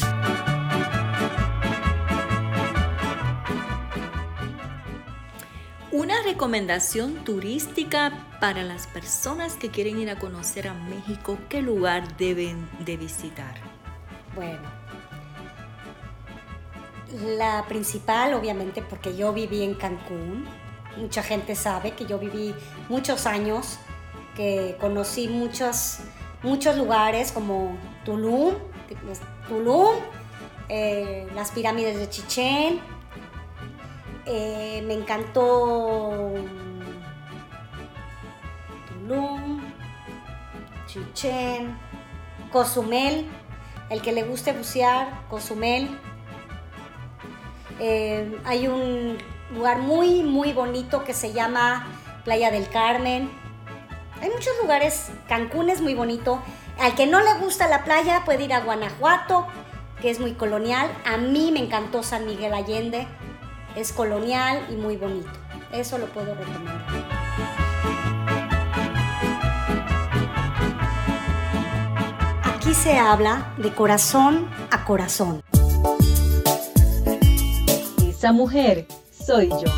Una 5.94 6.20
recomendación 6.24 7.24
turística 7.24 8.26
para 8.40 8.64
las 8.64 8.88
personas 8.88 9.54
que 9.54 9.70
quieren 9.70 10.00
ir 10.00 10.10
a 10.10 10.18
conocer 10.18 10.66
a 10.66 10.74
México, 10.74 11.38
¿qué 11.48 11.62
lugar 11.62 12.16
deben 12.16 12.68
de 12.80 12.96
visitar? 12.96 13.54
Bueno, 14.34 14.58
la 17.36 17.64
principal, 17.68 18.34
obviamente, 18.34 18.82
porque 18.82 19.16
yo 19.16 19.32
viví 19.32 19.62
en 19.62 19.74
Cancún. 19.74 20.44
Mucha 20.96 21.22
gente 21.22 21.54
sabe 21.54 21.92
que 21.92 22.06
yo 22.06 22.18
viví 22.18 22.52
muchos 22.88 23.24
años, 23.24 23.78
que 24.34 24.76
conocí 24.80 25.28
muchos, 25.28 25.98
muchos 26.42 26.76
lugares 26.76 27.30
como 27.30 27.78
Tulum, 28.04 28.54
Tulum, 29.46 29.94
eh, 30.68 31.28
las 31.36 31.52
pirámides 31.52 31.96
de 32.00 32.10
Chichén. 32.10 32.93
Eh, 34.26 34.82
me 34.86 34.94
encantó 34.94 36.32
Tulum, 38.88 39.60
Chichén, 40.86 41.76
Cozumel 42.50 43.26
el 43.90 44.02
que 44.02 44.12
le 44.12 44.22
guste 44.22 44.52
bucear, 44.52 45.26
Cozumel. 45.28 45.88
Eh, 47.80 48.38
hay 48.44 48.66
un 48.68 49.18
lugar 49.54 49.78
muy, 49.78 50.22
muy 50.22 50.52
bonito 50.52 51.04
que 51.04 51.12
se 51.12 51.32
llama 51.32 51.86
Playa 52.24 52.50
del 52.50 52.68
Carmen. 52.68 53.30
Hay 54.20 54.30
muchos 54.30 54.52
lugares, 54.62 55.10
Cancún 55.28 55.70
es 55.70 55.80
muy 55.80 55.94
bonito. 55.94 56.40
Al 56.80 56.94
que 56.94 57.06
no 57.06 57.20
le 57.20 57.34
gusta 57.34 57.68
la 57.68 57.84
playa 57.84 58.22
puede 58.24 58.44
ir 58.44 58.52
a 58.52 58.60
Guanajuato, 58.60 59.46
que 60.00 60.10
es 60.10 60.18
muy 60.18 60.32
colonial. 60.32 60.90
A 61.04 61.16
mí 61.16 61.50
me 61.52 61.60
encantó 61.60 62.02
San 62.02 62.26
Miguel 62.26 62.54
Allende, 62.54 63.06
es 63.76 63.92
colonial 63.92 64.66
y 64.70 64.76
muy 64.76 64.96
bonito. 64.96 65.28
Eso 65.72 65.98
lo 65.98 66.06
puedo 66.06 66.34
recomendar. 66.34 66.84
Aquí 72.56 72.74
se 72.74 72.96
habla 72.96 73.54
de 73.58 73.72
corazón 73.74 74.48
a 74.70 74.84
corazón. 74.84 75.42
Esa 78.08 78.32
mujer 78.32 78.86
soy 79.10 79.48
yo. 79.48 79.70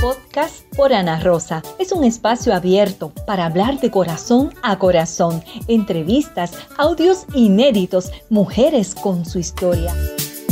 Podcast 0.00 0.64
por 0.74 0.92
Ana 0.92 1.20
Rosa. 1.20 1.62
Es 1.78 1.92
un 1.92 2.02
espacio 2.02 2.54
abierto 2.54 3.12
para 3.26 3.46
hablar 3.46 3.78
de 3.78 3.90
corazón 3.90 4.52
a 4.62 4.76
corazón, 4.78 5.44
entrevistas, 5.68 6.58
audios 6.76 7.24
inéditos, 7.34 8.10
mujeres 8.28 8.96
con 8.96 9.24
su 9.24 9.38
historia 9.38 9.94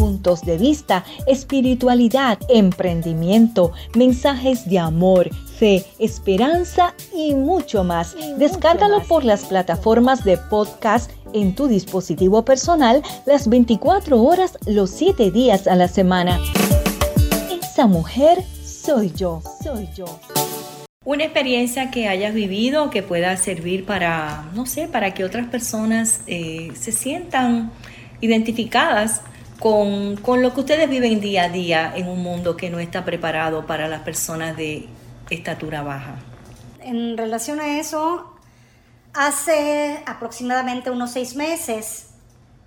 puntos 0.00 0.40
de 0.46 0.56
vista, 0.56 1.04
espiritualidad, 1.26 2.38
emprendimiento, 2.48 3.72
mensajes 3.94 4.66
de 4.66 4.78
amor, 4.78 5.28
fe, 5.58 5.84
esperanza 5.98 6.94
y 7.14 7.34
mucho 7.34 7.84
más. 7.84 8.16
Descárgalo 8.38 9.02
por 9.02 9.24
las 9.24 9.44
plataformas 9.44 10.24
de 10.24 10.38
podcast 10.38 11.10
en 11.34 11.54
tu 11.54 11.68
dispositivo 11.68 12.46
personal 12.46 13.02
las 13.26 13.46
24 13.46 14.22
horas, 14.22 14.56
los 14.66 14.88
7 14.88 15.30
días 15.30 15.66
a 15.66 15.76
la 15.76 15.86
semana. 15.86 16.40
Esa 17.62 17.86
mujer 17.86 18.42
soy 18.64 19.12
yo, 19.14 19.42
soy 19.62 19.86
yo. 19.94 20.06
Una 21.04 21.24
experiencia 21.24 21.90
que 21.90 22.08
hayas 22.08 22.32
vivido 22.32 22.88
que 22.88 23.02
pueda 23.02 23.36
servir 23.36 23.84
para, 23.84 24.48
no 24.54 24.64
sé, 24.64 24.88
para 24.88 25.12
que 25.12 25.24
otras 25.24 25.46
personas 25.48 26.22
eh, 26.26 26.72
se 26.74 26.90
sientan 26.90 27.70
identificadas 28.22 29.22
con, 29.60 30.16
con, 30.16 30.42
lo 30.42 30.52
que 30.52 30.60
ustedes 30.60 30.88
viven 30.88 31.20
día 31.20 31.44
a 31.44 31.48
día 31.48 31.92
en 31.94 32.08
un 32.08 32.22
mundo 32.22 32.56
que 32.56 32.70
no 32.70 32.80
está 32.80 33.04
preparado 33.04 33.66
para 33.66 33.86
las 33.86 34.00
personas 34.00 34.56
de 34.56 34.88
estatura 35.28 35.82
baja. 35.82 36.16
En 36.80 37.16
relación 37.16 37.60
a 37.60 37.78
eso, 37.78 38.34
hace 39.12 40.02
aproximadamente 40.06 40.90
unos 40.90 41.12
seis 41.12 41.36
meses 41.36 42.10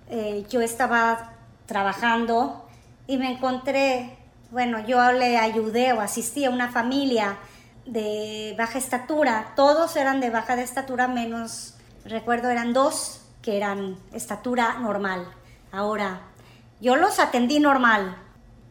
eh, 0.08 0.44
yo 0.50 0.60
estaba 0.60 1.32
trabajando 1.66 2.66
y 3.06 3.16
me 3.16 3.32
encontré, 3.32 4.16
bueno, 4.50 4.86
yo 4.86 5.12
le 5.12 5.38
ayudé 5.38 5.92
o 5.92 6.00
asistí 6.00 6.44
a 6.44 6.50
una 6.50 6.70
familia 6.70 7.38
de 7.86 8.54
baja 8.56 8.78
estatura, 8.78 9.52
todos 9.56 9.96
eran 9.96 10.20
de 10.20 10.30
baja 10.30 10.54
estatura 10.60 11.08
menos, 11.08 11.74
recuerdo 12.04 12.50
eran 12.50 12.72
dos 12.72 13.20
que 13.42 13.56
eran 13.56 13.96
estatura 14.12 14.78
normal. 14.78 15.26
Ahora, 15.70 16.20
yo 16.84 16.96
los 16.96 17.18
atendí 17.18 17.60
normal. 17.60 18.18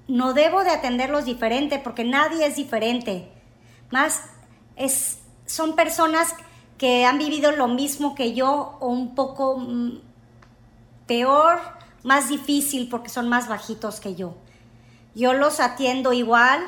No 0.08 0.34
debo 0.34 0.64
de 0.64 0.70
atenderlos 0.70 1.26
diferente 1.26 1.80
porque 1.80 2.04
nadie 2.04 2.46
es 2.46 2.56
diferente. 2.56 3.28
Más 3.90 4.22
es, 4.76 5.18
son 5.48 5.76
personas 5.76 6.36
que 6.78 7.06
han 7.06 7.18
vivido 7.18 7.52
lo 7.52 7.68
mismo 7.68 8.14
que 8.14 8.36
yo 8.36 8.78
o 8.80 8.88
un 8.88 9.16
poco 9.16 9.58
mm, 9.58 10.00
peor, 11.08 11.60
más 12.04 12.30
difícil 12.30 12.88
porque 12.88 13.10
son 13.10 13.30
más 13.30 13.48
bajitos 13.48 14.00
que 14.00 14.14
yo. 14.14 14.36
Yo 15.16 15.34
los 15.34 15.60
atiendo 15.60 16.14
igual 16.14 16.62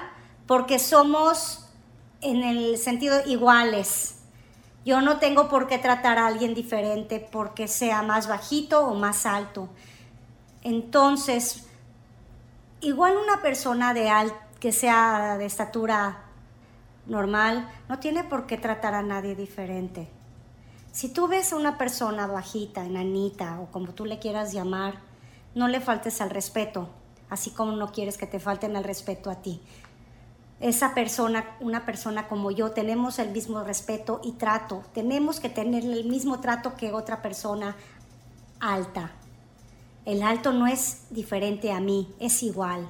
porque 0.47 0.79
somos 0.79 1.67
en 2.21 2.43
el 2.43 2.79
sentido 2.79 3.17
iguales. 3.27 4.15
Yo 4.83 5.01
no 5.01 5.17
tengo 5.19 5.47
por 5.47 5.67
qué 5.67 5.77
tratar 5.77 6.17
a 6.17 6.25
alguien 6.25 6.55
diferente 6.55 7.19
porque 7.19 7.67
sea 7.67 8.01
más 8.01 8.27
bajito 8.27 8.87
o 8.87 8.95
más 8.95 9.27
alto. 9.27 9.69
Entonces, 10.65 11.67
igual 12.81 13.17
una 13.17 13.43
persona 13.43 13.93
de 13.93 14.09
al, 14.09 14.33
que 14.59 14.71
sea 14.71 15.37
de 15.37 15.45
estatura 15.45 16.23
normal 17.05 17.69
no 17.87 17.99
tiene 17.99 18.23
por 18.23 18.47
qué 18.47 18.57
tratar 18.57 18.95
a 18.95 19.03
nadie 19.03 19.35
diferente. 19.35 20.09
Si 20.91 21.09
tú 21.09 21.27
ves 21.27 21.53
a 21.53 21.57
una 21.57 21.77
persona 21.77 22.25
bajita, 22.25 22.83
enanita 22.83 23.59
o 23.59 23.67
como 23.67 23.93
tú 23.93 24.05
le 24.05 24.17
quieras 24.17 24.53
llamar, 24.53 24.95
no 25.53 25.67
le 25.67 25.81
faltes 25.81 26.19
al 26.19 26.31
respeto, 26.31 26.89
así 27.29 27.51
como 27.51 27.73
no 27.73 27.91
quieres 27.91 28.17
que 28.17 28.25
te 28.25 28.39
falten 28.39 28.75
al 28.75 28.85
respeto 28.85 29.29
a 29.29 29.43
ti. 29.43 29.61
Esa 30.59 30.95
persona, 30.95 31.45
una 31.59 31.85
persona 31.85 32.27
como 32.27 32.49
yo, 32.49 32.71
tenemos 32.71 33.19
el 33.19 33.29
mismo 33.29 33.63
respeto 33.63 34.19
y 34.23 34.31
trato. 34.31 34.81
Tenemos 34.95 35.39
que 35.39 35.49
tener 35.49 35.83
el 35.83 36.05
mismo 36.05 36.39
trato 36.39 36.73
que 36.73 36.91
otra 36.91 37.21
persona 37.21 37.75
alta. 38.59 39.11
El 40.05 40.21
alto 40.21 40.53
no 40.53 40.67
es 40.67 41.01
diferente 41.09 41.71
a 41.71 41.79
mí, 41.79 42.13
es 42.19 42.43
igual. 42.43 42.87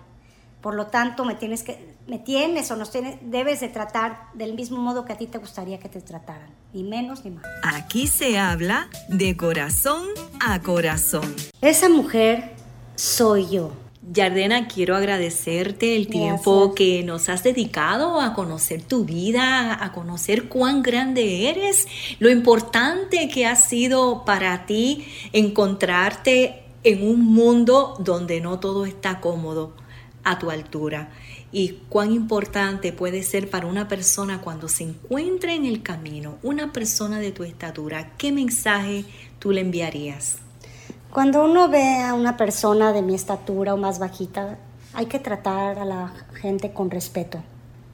Por 0.61 0.75
lo 0.75 0.87
tanto, 0.87 1.23
me 1.25 1.35
tienes 1.35 1.63
que 1.63 1.95
me 2.07 2.19
tienes 2.19 2.69
o 2.69 2.75
nos 2.75 2.91
tienes 2.91 3.17
debes 3.21 3.61
de 3.61 3.67
tratar 3.67 4.27
del 4.33 4.53
mismo 4.53 4.77
modo 4.77 5.05
que 5.05 5.13
a 5.13 5.17
ti 5.17 5.25
te 5.25 5.37
gustaría 5.37 5.79
que 5.79 5.89
te 5.89 6.01
trataran, 6.01 6.49
ni 6.73 6.83
menos 6.83 7.23
ni 7.25 7.31
más. 7.31 7.43
Aquí 7.63 8.07
se 8.07 8.37
habla 8.37 8.89
de 9.07 9.35
corazón 9.35 10.07
a 10.39 10.61
corazón. 10.61 11.35
Esa 11.61 11.89
mujer 11.89 12.51
soy 12.95 13.49
yo. 13.49 13.71
Yardena, 14.07 14.67
quiero 14.67 14.95
agradecerte 14.95 15.95
el 15.95 16.07
tiempo 16.07 16.75
que 16.75 17.01
nos 17.01 17.27
has 17.27 17.41
dedicado 17.41 18.21
a 18.21 18.35
conocer 18.35 18.83
tu 18.83 19.03
vida, 19.03 19.83
a 19.83 19.91
conocer 19.93 20.47
cuán 20.47 20.83
grande 20.83 21.49
eres, 21.49 21.87
lo 22.19 22.29
importante 22.29 23.29
que 23.29 23.47
ha 23.47 23.55
sido 23.55 24.23
para 24.23 24.67
ti 24.67 25.07
encontrarte 25.33 26.64
en 26.85 27.05
un 27.05 27.25
mundo 27.25 27.95
donde 27.97 28.39
no 28.41 28.59
todo 28.59 28.85
está 28.85 29.19
cómodo 29.19 29.73
a 30.23 30.37
tu 30.37 30.51
altura 30.51 31.09
y 31.51 31.79
cuán 31.89 32.11
importante 32.11 32.93
puede 32.93 33.23
ser 33.23 33.49
para 33.49 33.65
una 33.65 33.87
persona 33.87 34.41
cuando 34.41 34.67
se 34.67 34.83
encuentra 34.83 35.53
en 35.53 35.65
el 35.65 35.81
camino, 35.81 36.37
una 36.43 36.71
persona 36.71 37.19
de 37.19 37.31
tu 37.31 37.43
estatura, 37.43 38.11
¿qué 38.17 38.31
mensaje 38.31 39.03
tú 39.39 39.51
le 39.51 39.61
enviarías? 39.61 40.37
Cuando 41.11 41.43
uno 41.43 41.69
ve 41.69 42.01
a 42.01 42.13
una 42.13 42.37
persona 42.37 42.93
de 42.93 43.01
mi 43.01 43.15
estatura 43.15 43.73
o 43.73 43.77
más 43.77 43.97
bajita, 43.97 44.59
hay 44.93 45.07
que 45.07 45.17
tratar 45.17 45.79
a 45.79 45.85
la 45.85 46.13
gente 46.39 46.71
con 46.71 46.91
respeto. 46.91 47.41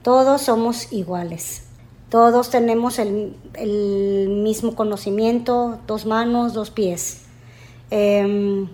Todos 0.04 0.41
somos 0.41 0.91
iguales. 0.91 1.63
Todos 2.10 2.49
tenemos 2.49 2.99
el, 2.99 3.38
mismo 4.27 4.75
conocimiento, 4.75 5.80
dos 5.88 6.06
manos, 6.06 6.54
dos 6.54 6.71
pies. 6.71 7.21
Em, 7.89 8.67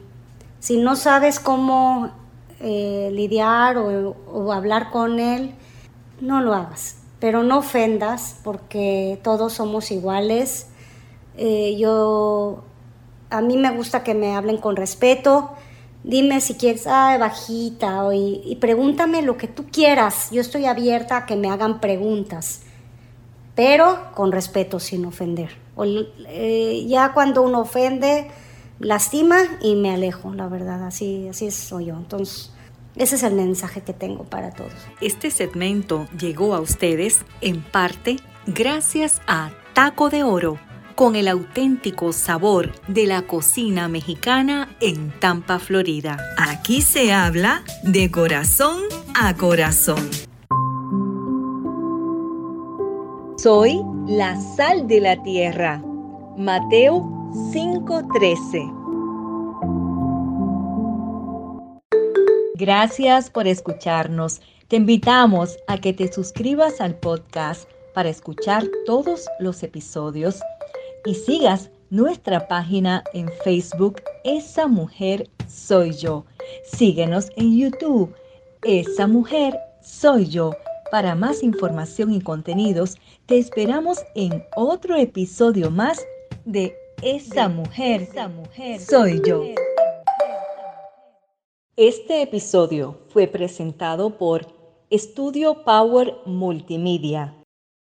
si 0.60 0.78
no 0.78 0.96
sabes 0.96 1.40
cómo 1.40 2.12
eh, 2.60 3.10
lidiar 3.14 3.78
o, 3.78 4.52
hablar 4.52 4.90
con 4.90 5.20
él, 5.20 5.54
no 6.20 6.42
lo 6.42 6.54
hagas. 6.54 6.98
Pero 7.20 7.44
no 7.44 7.60
ofendas 7.60 8.40
porque 8.44 9.20
todos 9.24 9.54
somos 9.54 9.92
iguales. 9.92 10.68
Eh, 11.36 11.76
yo, 11.78 12.64
a 13.30 13.42
mí 13.42 13.58
me 13.58 13.72
gusta 13.72 14.04
que 14.04 14.14
me 14.14 14.36
hablen 14.36 14.58
con 14.58 14.76
respeto. 14.76 15.52
Dime 16.04 16.42
si 16.42 16.56
quieres, 16.56 16.88
ah, 16.88 17.18
bajita, 17.20 18.08
y, 18.14 18.42
y, 18.46 18.56
pregúntame 18.58 19.22
lo 19.24 19.36
que 19.36 19.48
tú 19.48 19.66
quieras. 19.72 20.30
Yo 20.32 20.42
estoy 20.42 20.66
abierta 20.66 21.18
a 21.18 21.26
que 21.26 21.36
me 21.36 21.50
hagan 21.50 21.82
preguntas, 21.82 22.62
pero 23.56 23.98
con 24.16 24.32
respeto, 24.32 24.80
sin 24.80 25.06
ofender. 25.06 25.68
Eh, 26.28 26.86
ya 26.88 27.14
cuando 27.14 27.44
uno 27.44 27.62
ofende, 27.62 28.30
lastima 28.80 29.38
y 29.62 29.76
me 29.76 29.92
alejo, 29.92 30.34
la 30.34 30.48
verdad, 30.48 30.86
así, 30.86 31.28
así 31.30 31.52
soy 31.52 31.86
yo. 31.86 31.96
Entonces, 31.96 32.52
ese 32.96 33.16
es 33.16 33.24
el 33.24 33.34
mensaje 33.36 33.82
que 33.82 33.94
tengo 33.94 34.24
para 34.24 34.52
todos. 34.52 34.74
Este 35.02 35.30
segmento 35.30 36.08
llegó 36.18 36.56
a 36.56 36.60
ustedes 36.60 37.22
en 37.42 37.62
parte 37.62 38.18
gracias 38.48 39.22
a 39.28 39.52
Taco 39.74 40.10
de 40.10 40.24
Oro, 40.24 40.58
con 40.96 41.16
el 41.16 41.28
auténtico 41.28 42.12
sabor 42.12 42.72
de 42.88 43.06
la 43.06 43.22
cocina 43.22 43.88
mexicana 43.88 44.76
en 44.80 45.12
Tampa, 45.20 45.60
Florida. 45.60 46.18
Aquí 46.38 46.82
se 46.82 47.14
habla 47.14 47.64
de 47.84 48.10
corazón 48.10 48.82
a 49.14 49.36
corazón. 49.36 50.10
Soy 53.38 53.80
la 54.08 54.42
sal 54.56 54.88
de 54.88 55.00
la 55.00 55.22
tierra. 55.22 55.84
Mateo 56.36 57.17
5:13 57.38 58.74
Gracias 62.56 63.30
por 63.30 63.46
escucharnos. 63.48 64.42
Te 64.68 64.78
invitamos 64.78 65.58
a 65.68 65.78
que 65.78 65.94
te 65.94 66.12
suscribas 66.12 66.82
al 66.82 66.96
podcast 66.96 67.70
para 67.94 68.10
escuchar 68.10 68.64
todos 68.88 69.28
los 69.40 69.62
episodios 69.62 70.40
y 71.06 71.14
sigas 71.14 71.70
nuestra 71.92 72.48
página 72.48 73.04
en 73.14 73.30
Facebook 73.44 74.02
Esa 74.24 74.68
Mujer 74.68 75.30
Soy 75.48 75.94
Yo. 75.94 76.26
Síguenos 76.64 77.30
en 77.36 77.56
YouTube 77.56 78.16
Esa 78.64 79.06
Mujer 79.06 79.56
Soy 79.84 80.26
Yo. 80.26 80.54
Para 80.90 81.14
más 81.14 81.44
información 81.44 82.12
y 82.14 82.20
contenidos, 82.20 82.96
te 83.28 83.38
esperamos 83.38 84.00
en 84.16 84.44
otro 84.56 84.96
episodio 84.96 85.70
más 85.70 86.04
de 86.46 86.74
Esa 87.04 87.48
Mujer, 87.48 88.02
Esa 88.02 88.28
mujer 88.28 88.80
Soy 88.80 89.22
Yo. 89.24 89.44
Este 91.76 92.24
episodio 92.24 93.02
fue 93.10 93.28
presentado 93.28 94.18
por 94.18 94.48
Estudio 94.90 95.64
Power 95.64 96.16
Multimedia 96.26 97.37